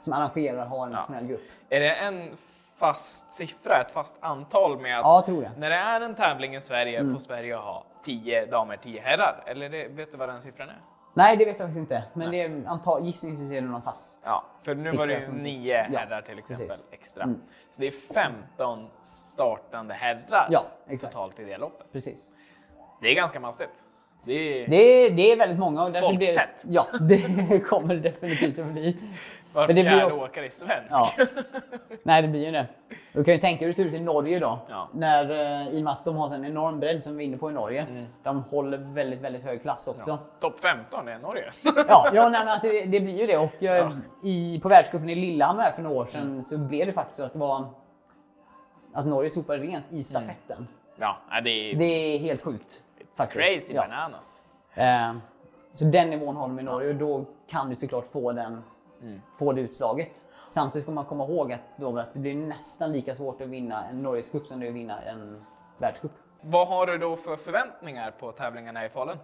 [0.00, 1.40] som arrangerar har en nationell grupp.
[1.68, 2.36] Är det en
[2.76, 5.50] fast siffra, ett fast antal med att Ja, tror det.
[5.56, 9.42] när det är en tävling i Sverige får Sverige ha 10 damer, 10 herrar?
[9.46, 10.80] Eller det, vet du vad den siffran är?
[11.16, 12.04] Nej, det vet jag faktiskt inte.
[12.14, 14.18] Men det är, antal, gissningsvis är det någon fast.
[14.24, 16.84] Ja, för nu var det ju 9 Ja, herrar till exempel precis.
[16.90, 17.24] extra.
[17.70, 20.64] Så det är 15 startande herrar Ja,
[21.00, 21.92] totalt i det loppet.
[21.92, 22.32] Precis.
[23.00, 23.82] Det är ganska mastigt.
[24.26, 24.32] Det
[24.64, 26.64] är, Det är, det är väldigt många och därför blir Folktätt.
[26.68, 28.96] Ja, det kommer det definitivt att bli.
[29.52, 30.90] var det blir fjärde också- åkare är svensk.
[30.90, 31.12] Ja.
[32.02, 32.66] Nej, det blir ju det.
[33.12, 34.58] Du kan ju tänka hur det ser ut i Norge då.
[34.68, 34.88] Ja.
[34.92, 37.36] När, eh, I och med att de har en enorm bredd som vi är inne
[37.36, 37.80] på i Norge.
[37.90, 38.06] Mm.
[38.22, 40.18] De håller väldigt, väldigt hög klass också.
[40.40, 41.48] Topp 15 är Norge.
[41.88, 43.36] Ja, ja nej, men alltså det, det blir ju det.
[43.38, 43.90] Och eh,
[44.24, 46.42] i, på världscupen i Lillehammer för några år sedan Mm.
[46.42, 47.64] så blev det faktiskt så att det var
[48.94, 50.68] att Norge sopade rent i stafetten.
[50.96, 52.82] ja, nej, det är Det är helt sjukt.
[53.16, 53.48] Faktiskt.
[53.48, 53.82] crazy Ja.
[53.82, 54.42] bananas.
[54.74, 55.14] Eh,
[55.72, 58.62] så den nivån har de i Norge och då kan du såklart få, den,
[59.02, 59.20] Mm.
[59.38, 60.24] få det utslaget.
[60.48, 63.84] Samtidigt ska man komma ihåg att, då, att det blir nästan lika svårt att vinna
[63.84, 65.44] en Norges cup som det är att vinna en
[65.78, 66.12] världscup.
[66.40, 69.18] Vad har du då för förväntningar på tävlingarna i Falun?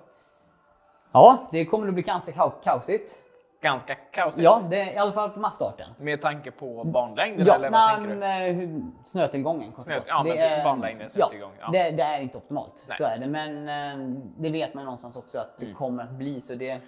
[1.12, 3.18] Ja, det kommer att bli ganska kaosigt.
[3.62, 4.44] Ganska kaosigt.
[4.44, 5.88] Ja, det, i alla fall på massstarten.
[5.98, 8.66] Med tanke på banlängden Ja, eller vad nej, tänker du?
[8.66, 9.72] hur, snötillgången.
[9.72, 11.68] Snö- ja, men är- banlängden, snötillgång, ja.
[11.72, 12.98] Det, det är inte optimalt, Nej.
[12.98, 13.26] så är det.
[13.26, 15.70] Men eh, det vet man någonstans också att Mm.
[15.72, 16.54] det kommer att bli så.
[16.54, 16.80] Det,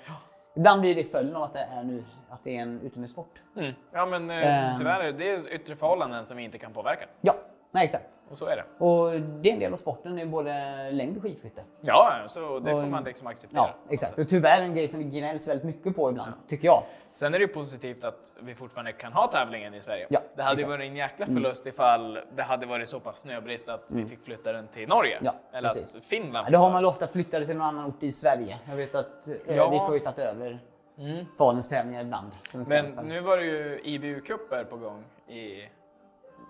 [0.57, 3.43] ibland blir det följden av att det är, nu, att det är en utomhussport.
[3.57, 3.73] Mm.
[3.93, 4.79] Ja, men eh, Ehm.
[4.79, 7.05] tyvärr är det yttre förhållanden som vi inte kan påverka.
[7.21, 7.35] Ja,
[7.71, 8.05] nej, exakt.
[8.31, 8.65] Och så är det.
[8.85, 10.53] Och det är en del av sporten, det är både
[10.91, 11.63] längd och skidskytte.
[11.81, 13.61] Ja, så det Och- får man liksom acceptera.
[13.61, 14.19] Ja, exakt.
[14.19, 16.83] Och tyvärr en grej som det gnälls väldigt mycket på ibland, tycker jag.
[17.13, 20.07] Sen är det ju positivt att vi fortfarande kan ha tävlingen i Sverige.
[20.11, 20.67] Ja, det hade ju exakt.
[20.67, 20.79] Mm.
[20.79, 24.53] varit en jäkla förlust ifall det hade varit så pass snöbrist att vi fick flytta
[24.53, 25.19] den till Norge.
[25.23, 25.97] Ja, Eller precis.
[25.97, 26.47] att Finland.
[26.49, 28.59] Ja, då har man ofta flyttat det till någon annan ort i Sverige.
[28.69, 29.71] Jag vet att eh, Ja.
[29.71, 30.59] vi har ju tagit över
[30.99, 31.27] Mm.
[31.39, 32.31] Faluns tävlingar ibland.
[32.69, 35.63] Men nu var det ju IBU-cuper på gång i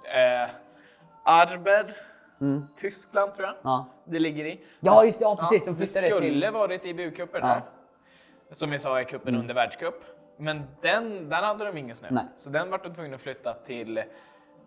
[0.05, 0.51] eh,
[1.25, 1.97] Arber,
[2.77, 3.87] Tyskland tror jag Ja.
[4.05, 4.53] det ligger i.
[4.53, 4.65] Mm.
[4.81, 5.23] Ja, just det.
[5.23, 5.65] Ja, precis.
[5.65, 7.47] De flyttade det skulle till- varit IBU-cuper Ja.
[7.47, 7.49] Mm.
[7.49, 7.63] där.
[8.55, 9.95] Som vi sa är cupen under världscup.
[10.37, 12.09] Men den, där hade de ingen snö.
[12.11, 12.25] Nej.
[12.37, 14.03] Så den var de tvungna att flytta till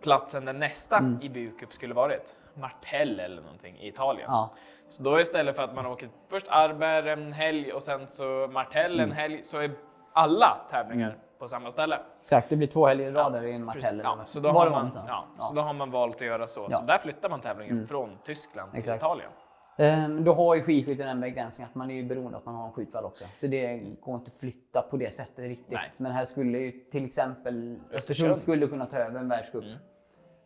[0.01, 1.19] platsen där nästa Mm.
[1.21, 2.35] IBU-cup skulle varit.
[2.53, 4.25] Martell eller någonting i Italien.
[4.31, 4.53] Ja.
[4.87, 8.93] Så då istället för att man åker först Arber en helg och sen så Martell
[8.99, 9.09] Mm.
[9.11, 9.71] en helg så är
[10.13, 11.99] alla tävlingar på samma ställe.
[12.19, 14.01] Exakt, det blir två helger i rad där i en Martell.
[14.03, 15.05] Ja, så, då har man, någonstans.
[15.09, 16.59] ja, så då har man valt att göra så.
[16.59, 16.65] Ja.
[16.65, 16.79] Mm.
[16.79, 18.97] Så där flyttar man tävlingen från Tyskland till Exakt.
[18.97, 19.31] Italien.
[19.79, 22.55] Ehm, Då har ju skidskytten den begränsningen att man är ju beroende av att man
[22.55, 23.25] har en skjutvall också.
[23.37, 25.71] Så det går inte att flytta på det sättet riktigt.
[25.73, 25.91] Nej.
[25.99, 28.41] Men här skulle ju till exempel Östersund.
[28.41, 29.77] Skulle kunna ta över en världscup Mm.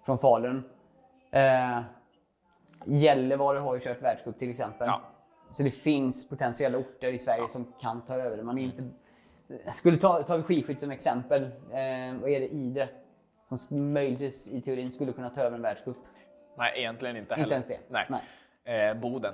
[0.06, 0.58] från Falun.
[1.36, 1.82] Uh,
[2.86, 4.88] Gällivare har ju kört världscup till exempel.
[4.88, 5.02] Ja.
[5.52, 8.44] Så det finns potentiella orter i Sverige som kan ta över.
[8.44, 8.84] Man är inte...
[9.72, 11.44] Skulle ta, ta skidskytte som exempel.
[11.44, 12.48] Eh, vad är det?
[12.48, 12.90] Idre.
[13.46, 15.98] Som möjligtvis i teorin skulle kunna ta över en världscup.
[16.58, 17.44] Nej, egentligen inte heller.
[17.44, 17.80] Inte ens det?
[17.90, 18.08] Nej.
[18.66, 18.90] Nej.
[18.90, 19.34] Eh, Boden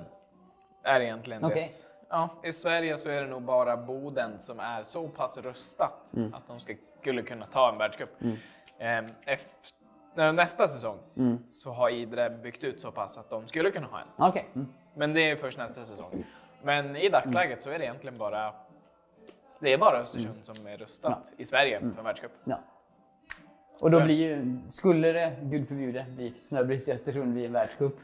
[0.84, 1.56] är egentligen Okej.
[1.62, 6.14] dess Ja, I Sverige så är det nog bara Boden som är så pass rustat
[6.16, 6.34] Mm.
[6.34, 8.10] att de ska, skulle kunna ta en världscup.
[8.80, 11.38] Ehm, efter, nästa säsong Mm.
[11.52, 14.08] så har Idre byggt ut så pass att de skulle kunna ha en.
[14.30, 14.46] Okej.
[14.56, 14.68] Mm.
[14.96, 16.24] Men det är först nästa säsong.
[16.64, 18.54] Men i dagsläget så är det egentligen bara
[19.60, 22.32] det är bara Östersund som är rustat i Sverige för en världscup.
[22.44, 22.60] Ja.
[23.82, 27.96] Och då blir ju, skulle det, gud förbjude, bli snöbrist i Östersund vid en världscup.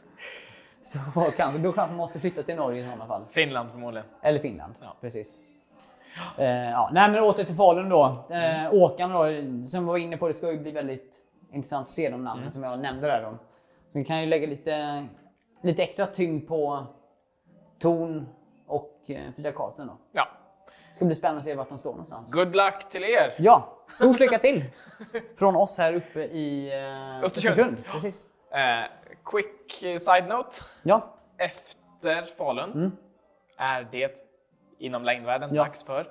[0.81, 0.99] Så
[1.37, 3.25] kanske, då kanske man måste flytta till Norge i sådana fall.
[3.31, 4.07] Finland förmodligen.
[4.21, 4.73] Eller Finland.
[4.81, 4.95] Ja.
[5.01, 5.39] Precis.
[6.37, 8.25] Eh, ja, nej men åter till Falun då.
[8.29, 12.09] Eh, Åkarna då, som var inne på, det ska ju bli väldigt intressant att se
[12.09, 13.21] de namnen som jag nämnde där.
[13.21, 13.37] Då.
[13.91, 15.05] Vi kan ju lägga lite,
[15.61, 16.85] lite extra tyngd på
[17.79, 18.27] Torn
[18.67, 19.97] och eh, Frida Karlsson då.
[20.11, 20.27] Ja.
[20.93, 22.33] Det ska bli spännande att se vart de står någonstans.
[22.33, 23.33] Good luck till er!
[23.37, 24.63] Ja, stort lycka till!
[25.39, 26.73] Från oss här uppe i
[27.19, 27.83] eh, Östersund.
[27.91, 28.27] Precis.
[28.51, 28.83] Eh,
[29.25, 30.55] quick eh, side note.
[30.83, 32.97] Ja, Efter Falun
[33.57, 34.11] är det
[34.79, 35.55] inom längdvärlden Mm.
[35.55, 35.63] Ja.
[35.63, 36.07] dags för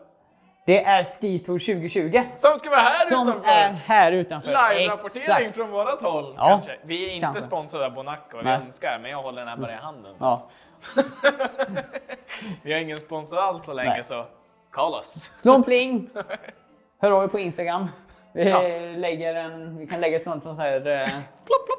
[0.66, 3.49] det är Skitour 2020 som ska vara här som utanför.
[3.51, 4.49] är här utanför.
[4.51, 6.35] Live-rapportering från vårat håll.
[6.38, 6.79] Ja, kanske.
[6.85, 7.42] Vi är inte kanske.
[7.42, 8.61] sponsrade av Bonaco, vi Nej.
[8.66, 10.16] önskar, men jag håller den här bara i handen.
[10.18, 10.51] Ja.
[12.62, 14.05] Vi har ingen sponsor alls så länge Nej.
[14.05, 14.25] så
[14.73, 15.31] call oss.
[15.37, 16.11] Slå en pling!
[17.01, 17.87] Hör av er på Instagram.
[18.33, 18.63] Vi, Ja.
[18.97, 21.09] lägger en, vi kan lägga ett sånt, sånt här eh,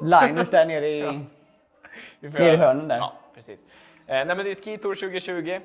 [0.00, 1.02] liners där nere i...
[2.20, 2.56] Får Nere i det.
[2.56, 2.96] hörnen där.
[2.96, 3.60] Ja, precis.
[4.06, 5.50] Eh, nej, men det är Ski Tour 2020.
[5.50, 5.60] Eh,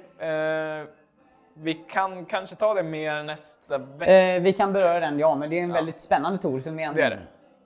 [1.53, 4.11] vi kan kanske ta det mer nästa vecka.
[4.13, 6.81] Eh, vi kan beröra den, ja, men det är en väldigt spännande tour som Det
[6.81, 7.11] egentligen...
[7.11, 7.21] är det.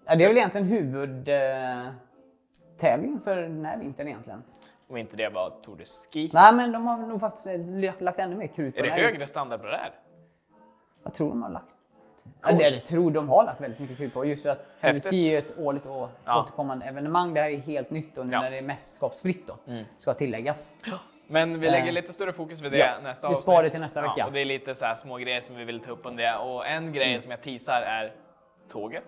[0.06, 4.43] Ja, det är väl egentligen huvudtävlingen eh, för den här vintern egentligen.
[4.89, 6.30] Om inte det var Tour de Ski.
[6.34, 8.98] Nej, men de har nog faktiskt eh, lagt ännu mer krut på Är det den
[9.00, 9.91] här högre standard på det här?
[11.04, 11.65] Jag tror de har lagt...
[12.41, 14.26] Ja, det, jag tror de har lagt väldigt mycket krut på.
[14.26, 15.00] Just att Tour de.
[15.00, 16.41] Ski är ett årligt å- Ja.
[16.41, 17.34] återkommande evenemang.
[17.34, 18.41] Det här är helt nytt och nu Ja.
[18.41, 19.58] när det är mästerskapsfritt då,
[19.98, 20.76] ska tilläggas.
[21.28, 23.43] Men vi lägger Eh, lite större fokus vid det ja, nästa vi avsnitt.
[23.43, 24.28] sparar det till nästa Ja, vecka.
[24.28, 26.36] och det är lite så här små grejer som vi vill ta upp om det.
[26.38, 27.22] Och en grej Mm.
[27.22, 28.13] som jag teasar är
[28.72, 29.04] tåget.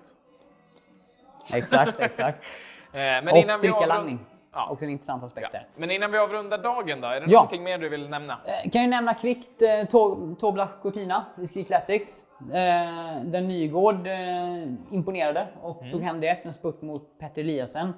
[1.53, 2.41] Exakt, exakt.
[2.93, 4.19] Eh, men och innan vi dricka avrund- langning.
[4.55, 4.67] Ja.
[4.71, 5.59] Också en intressant aspekt Ja.
[5.59, 5.67] där.
[5.75, 7.37] Men innan vi avrundar dagen då, är det Ja.
[7.37, 8.39] någonting mer du vill nämna?
[8.63, 12.25] Eh, Kan ju nämna kvickt eh, To- Tobla Cortina i Ski Classics.
[12.39, 15.91] Eh, den Nygård eh, imponerade och Mm.
[15.91, 17.93] tog hem det efter en spurt mot Petter Eliasen.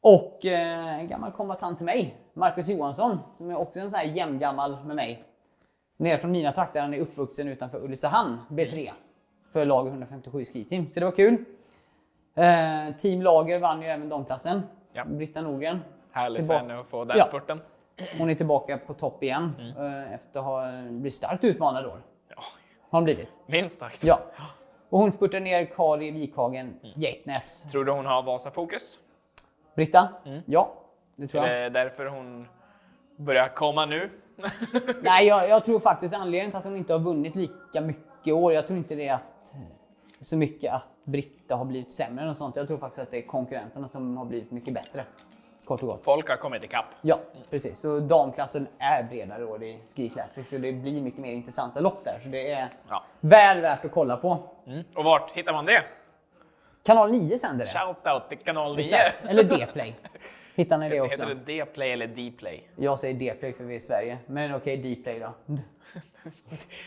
[0.00, 4.06] Och eh, en gammal kombatant till mig, Marcus Johansson, som är också en sån här
[4.06, 5.24] jämngammal med mig.
[5.96, 8.90] Nere från mina trakter, han är uppvuxen utanför Ulricehamn, B3.
[9.52, 11.44] För lag 157 Ski Team, så det var kul.
[12.34, 14.62] Eh, Team Lager vann ju även damklassen.
[14.96, 15.04] Ja.
[15.04, 15.80] Britta Norgren.
[16.12, 16.60] Härligt Tillbaka.
[16.60, 17.24] för henne att få den Ja.
[17.24, 17.60] spurten.
[18.18, 20.02] Hon är tillbaka på topp igen Mm.
[20.04, 21.90] eh, efter att ha blivit starkt utmanad då.
[22.28, 22.36] Ja,
[22.90, 23.28] Har hon blivit.
[23.46, 24.04] minst sagt.
[24.04, 24.20] Ja.
[24.88, 26.92] Och hon spurtar ner Kari Wikhagen, Mm.
[26.96, 27.62] Geitnäs.
[27.62, 28.98] Tror du hon har Vasa-fokus?
[29.74, 30.08] Britta?
[30.24, 30.42] Mm.
[30.46, 30.72] Ja,
[31.16, 31.72] det tror Är jag.
[31.72, 32.48] det därför hon
[33.16, 34.10] börjar komma nu?
[35.02, 38.32] Nej, jag, jag tror faktiskt anledningen till att hon inte har vunnit lika mycket i
[38.32, 39.54] år, jag tror inte det är att,
[40.20, 40.88] så mycket att
[41.46, 42.56] Britta har blivit sämre och sånt.
[42.56, 45.04] Jag tror faktiskt att det är konkurrenterna som har blivit mycket bättre.
[45.64, 46.04] Kort och gott.
[46.04, 46.84] Folk har kommit ikapp.
[47.02, 47.18] Ja,
[47.50, 47.78] precis.
[47.78, 52.04] Så damklassen är bredare år i Ski Classic, så det blir mycket mer intressanta lopp
[52.04, 52.18] där.
[52.22, 53.02] Så det är Ja.
[53.20, 54.38] väl värt att kolla på.
[54.66, 54.84] Mm.
[54.94, 55.82] Och vart hittar man det?
[56.84, 57.70] Kanal 9 sänder det.
[57.78, 58.82] Shoutout till kanal 9.
[58.82, 59.24] Exakt.
[59.28, 59.96] Eller D-play.
[60.56, 61.22] Hittar ni det också?
[61.22, 62.68] Heter det D-play eller D-play?
[62.76, 64.18] Jag säger D-play för vi är i Sverige.
[64.26, 65.34] Men okej, D-play då.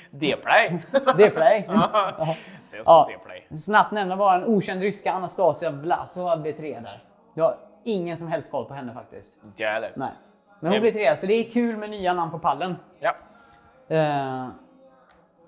[0.09, 0.79] D-play?
[1.17, 1.65] D-play.
[1.69, 2.15] Ja.
[2.65, 3.09] Ses på Ja.
[3.11, 3.47] D-play.
[3.57, 7.03] Snabbt nämna bara en okänd ryska Anastasia Vlasova blir tre där.
[7.33, 9.37] Jag har ingen som helst koll på henne faktiskt.
[9.43, 9.91] Inte jag heller.
[9.95, 10.11] Nej.
[10.59, 12.75] Men hon blir tre, så det är kul med nya namn på pallen.
[12.99, 13.15] Ja.
[13.95, 14.47] Eh,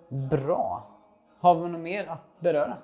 [0.09, 0.87] bra.
[1.39, 2.77] Har vi något mer att beröra?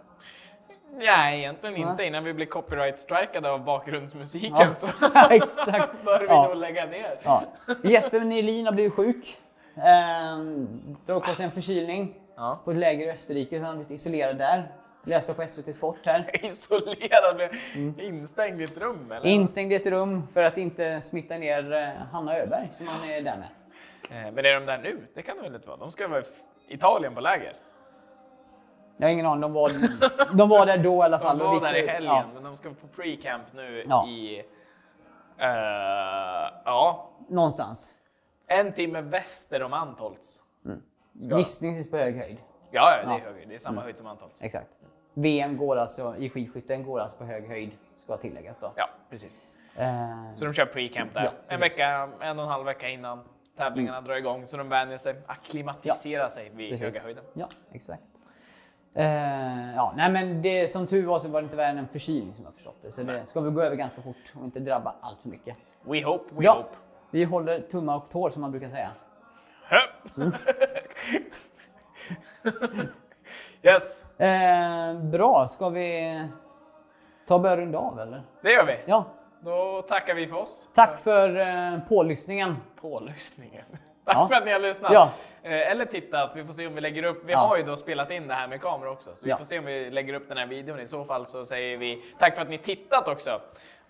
[0.98, 1.92] Nej, egentligen Nej.
[1.92, 2.04] inte.
[2.04, 4.88] Innan vi blir copyright-strikade av bakgrundsmusiken Ja, så
[5.30, 5.94] exakt.
[6.06, 6.48] bör vi Ja.
[6.48, 7.20] nog lägga ner.
[7.24, 7.44] Ja.
[7.84, 9.38] Jesper Nelin har blivit sjuk.
[9.76, 10.38] Eh,
[11.06, 12.62] drar på sig en förkylning Ja.
[12.66, 14.72] på ett läger i Österrike, så han har blivit isolerad där.
[15.04, 16.30] Läste på SVT Sport här.
[16.46, 18.00] Isolerad, blev Mm.
[18.00, 19.26] instängd i ett rum eller?
[19.26, 23.22] Instängd i ett rum för att inte smitta ner eh, Hanna Öberg som han är
[23.22, 23.48] där med.
[24.28, 25.08] Eh, Men är de där nu?
[25.16, 25.78] Det kan de väl inte vara?
[25.78, 27.54] De ska vara i Italien på läger?
[28.98, 29.72] Jag har ingen aning, de var,
[30.38, 31.38] de var där då i alla fall.
[31.38, 34.08] De var där i helgen, Ja, men de ska på pre-camp nu Ja.
[34.08, 34.40] i...
[35.38, 35.46] eh,
[36.66, 37.96] ja, någonstans.
[38.48, 40.42] en timme väster om Antholts.
[41.22, 42.38] Ska- Gissningsvis på hög höjd.
[42.72, 43.14] Ja, ja, det är Ja.
[43.16, 43.22] Mm.
[43.34, 43.46] högre.
[43.50, 44.42] Det är samma höjd som Antholts.
[44.42, 44.80] Exakt.
[45.14, 48.72] VM går alltså, i skidskytten går alltså på hög höjd, ska tilläggas då.
[48.76, 49.42] Ja, precis.
[49.76, 51.24] Eh, Så de kör pre-camp där.
[51.24, 53.24] Ja, en vecka, en och en halv vecka innan
[53.58, 54.48] tävlingarna drar igång.
[54.48, 57.06] Så de vänjer sig, akklimatiserar sig vid höga precis.
[57.06, 57.24] höjden.
[57.34, 58.04] Ja, exakt.
[58.98, 61.88] Eh, ja, nej men det, som tur var så var det inte värre än en
[61.88, 62.92] förkylning som jag förstått det.
[62.92, 65.56] Så det ska väl gå över ganska fort och inte drabba allt för mycket.
[65.84, 66.70] We hope, we ja, hope.
[67.12, 68.90] vi håller tummar och tår som man brukar säga.
[69.64, 69.78] Hö!
[73.64, 76.22] yes, Eh, bra, ska vi
[77.28, 78.24] ta och börja runda av eller?
[78.42, 78.78] det gör vi.
[78.86, 79.06] Ja.
[79.42, 80.70] Då tackar vi för oss.
[80.74, 82.56] Tack för eh, pålyssningen.
[82.82, 83.64] Pålyssningen.
[84.06, 84.28] Tack Ja.
[84.28, 84.92] för att ni har lyssnat.
[84.94, 85.12] Ja.
[85.44, 86.32] Eh, Eller tittat.
[86.36, 87.24] Vi får se om vi lägger upp.
[87.26, 87.38] Vi Ja.
[87.40, 89.16] har ju då spelat in det här med kamera också.
[89.16, 89.38] Så vi Ja.
[89.38, 90.80] får se om vi lägger upp den här videon.
[90.80, 93.42] I så fall så säger vi tack för att ni tittat också.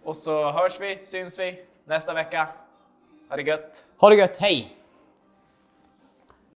[0.04, 2.48] Och så hörs vi, syns vi nästa vecka.
[3.30, 3.84] Ha det gött!
[3.98, 4.77] Ha det gött, hej!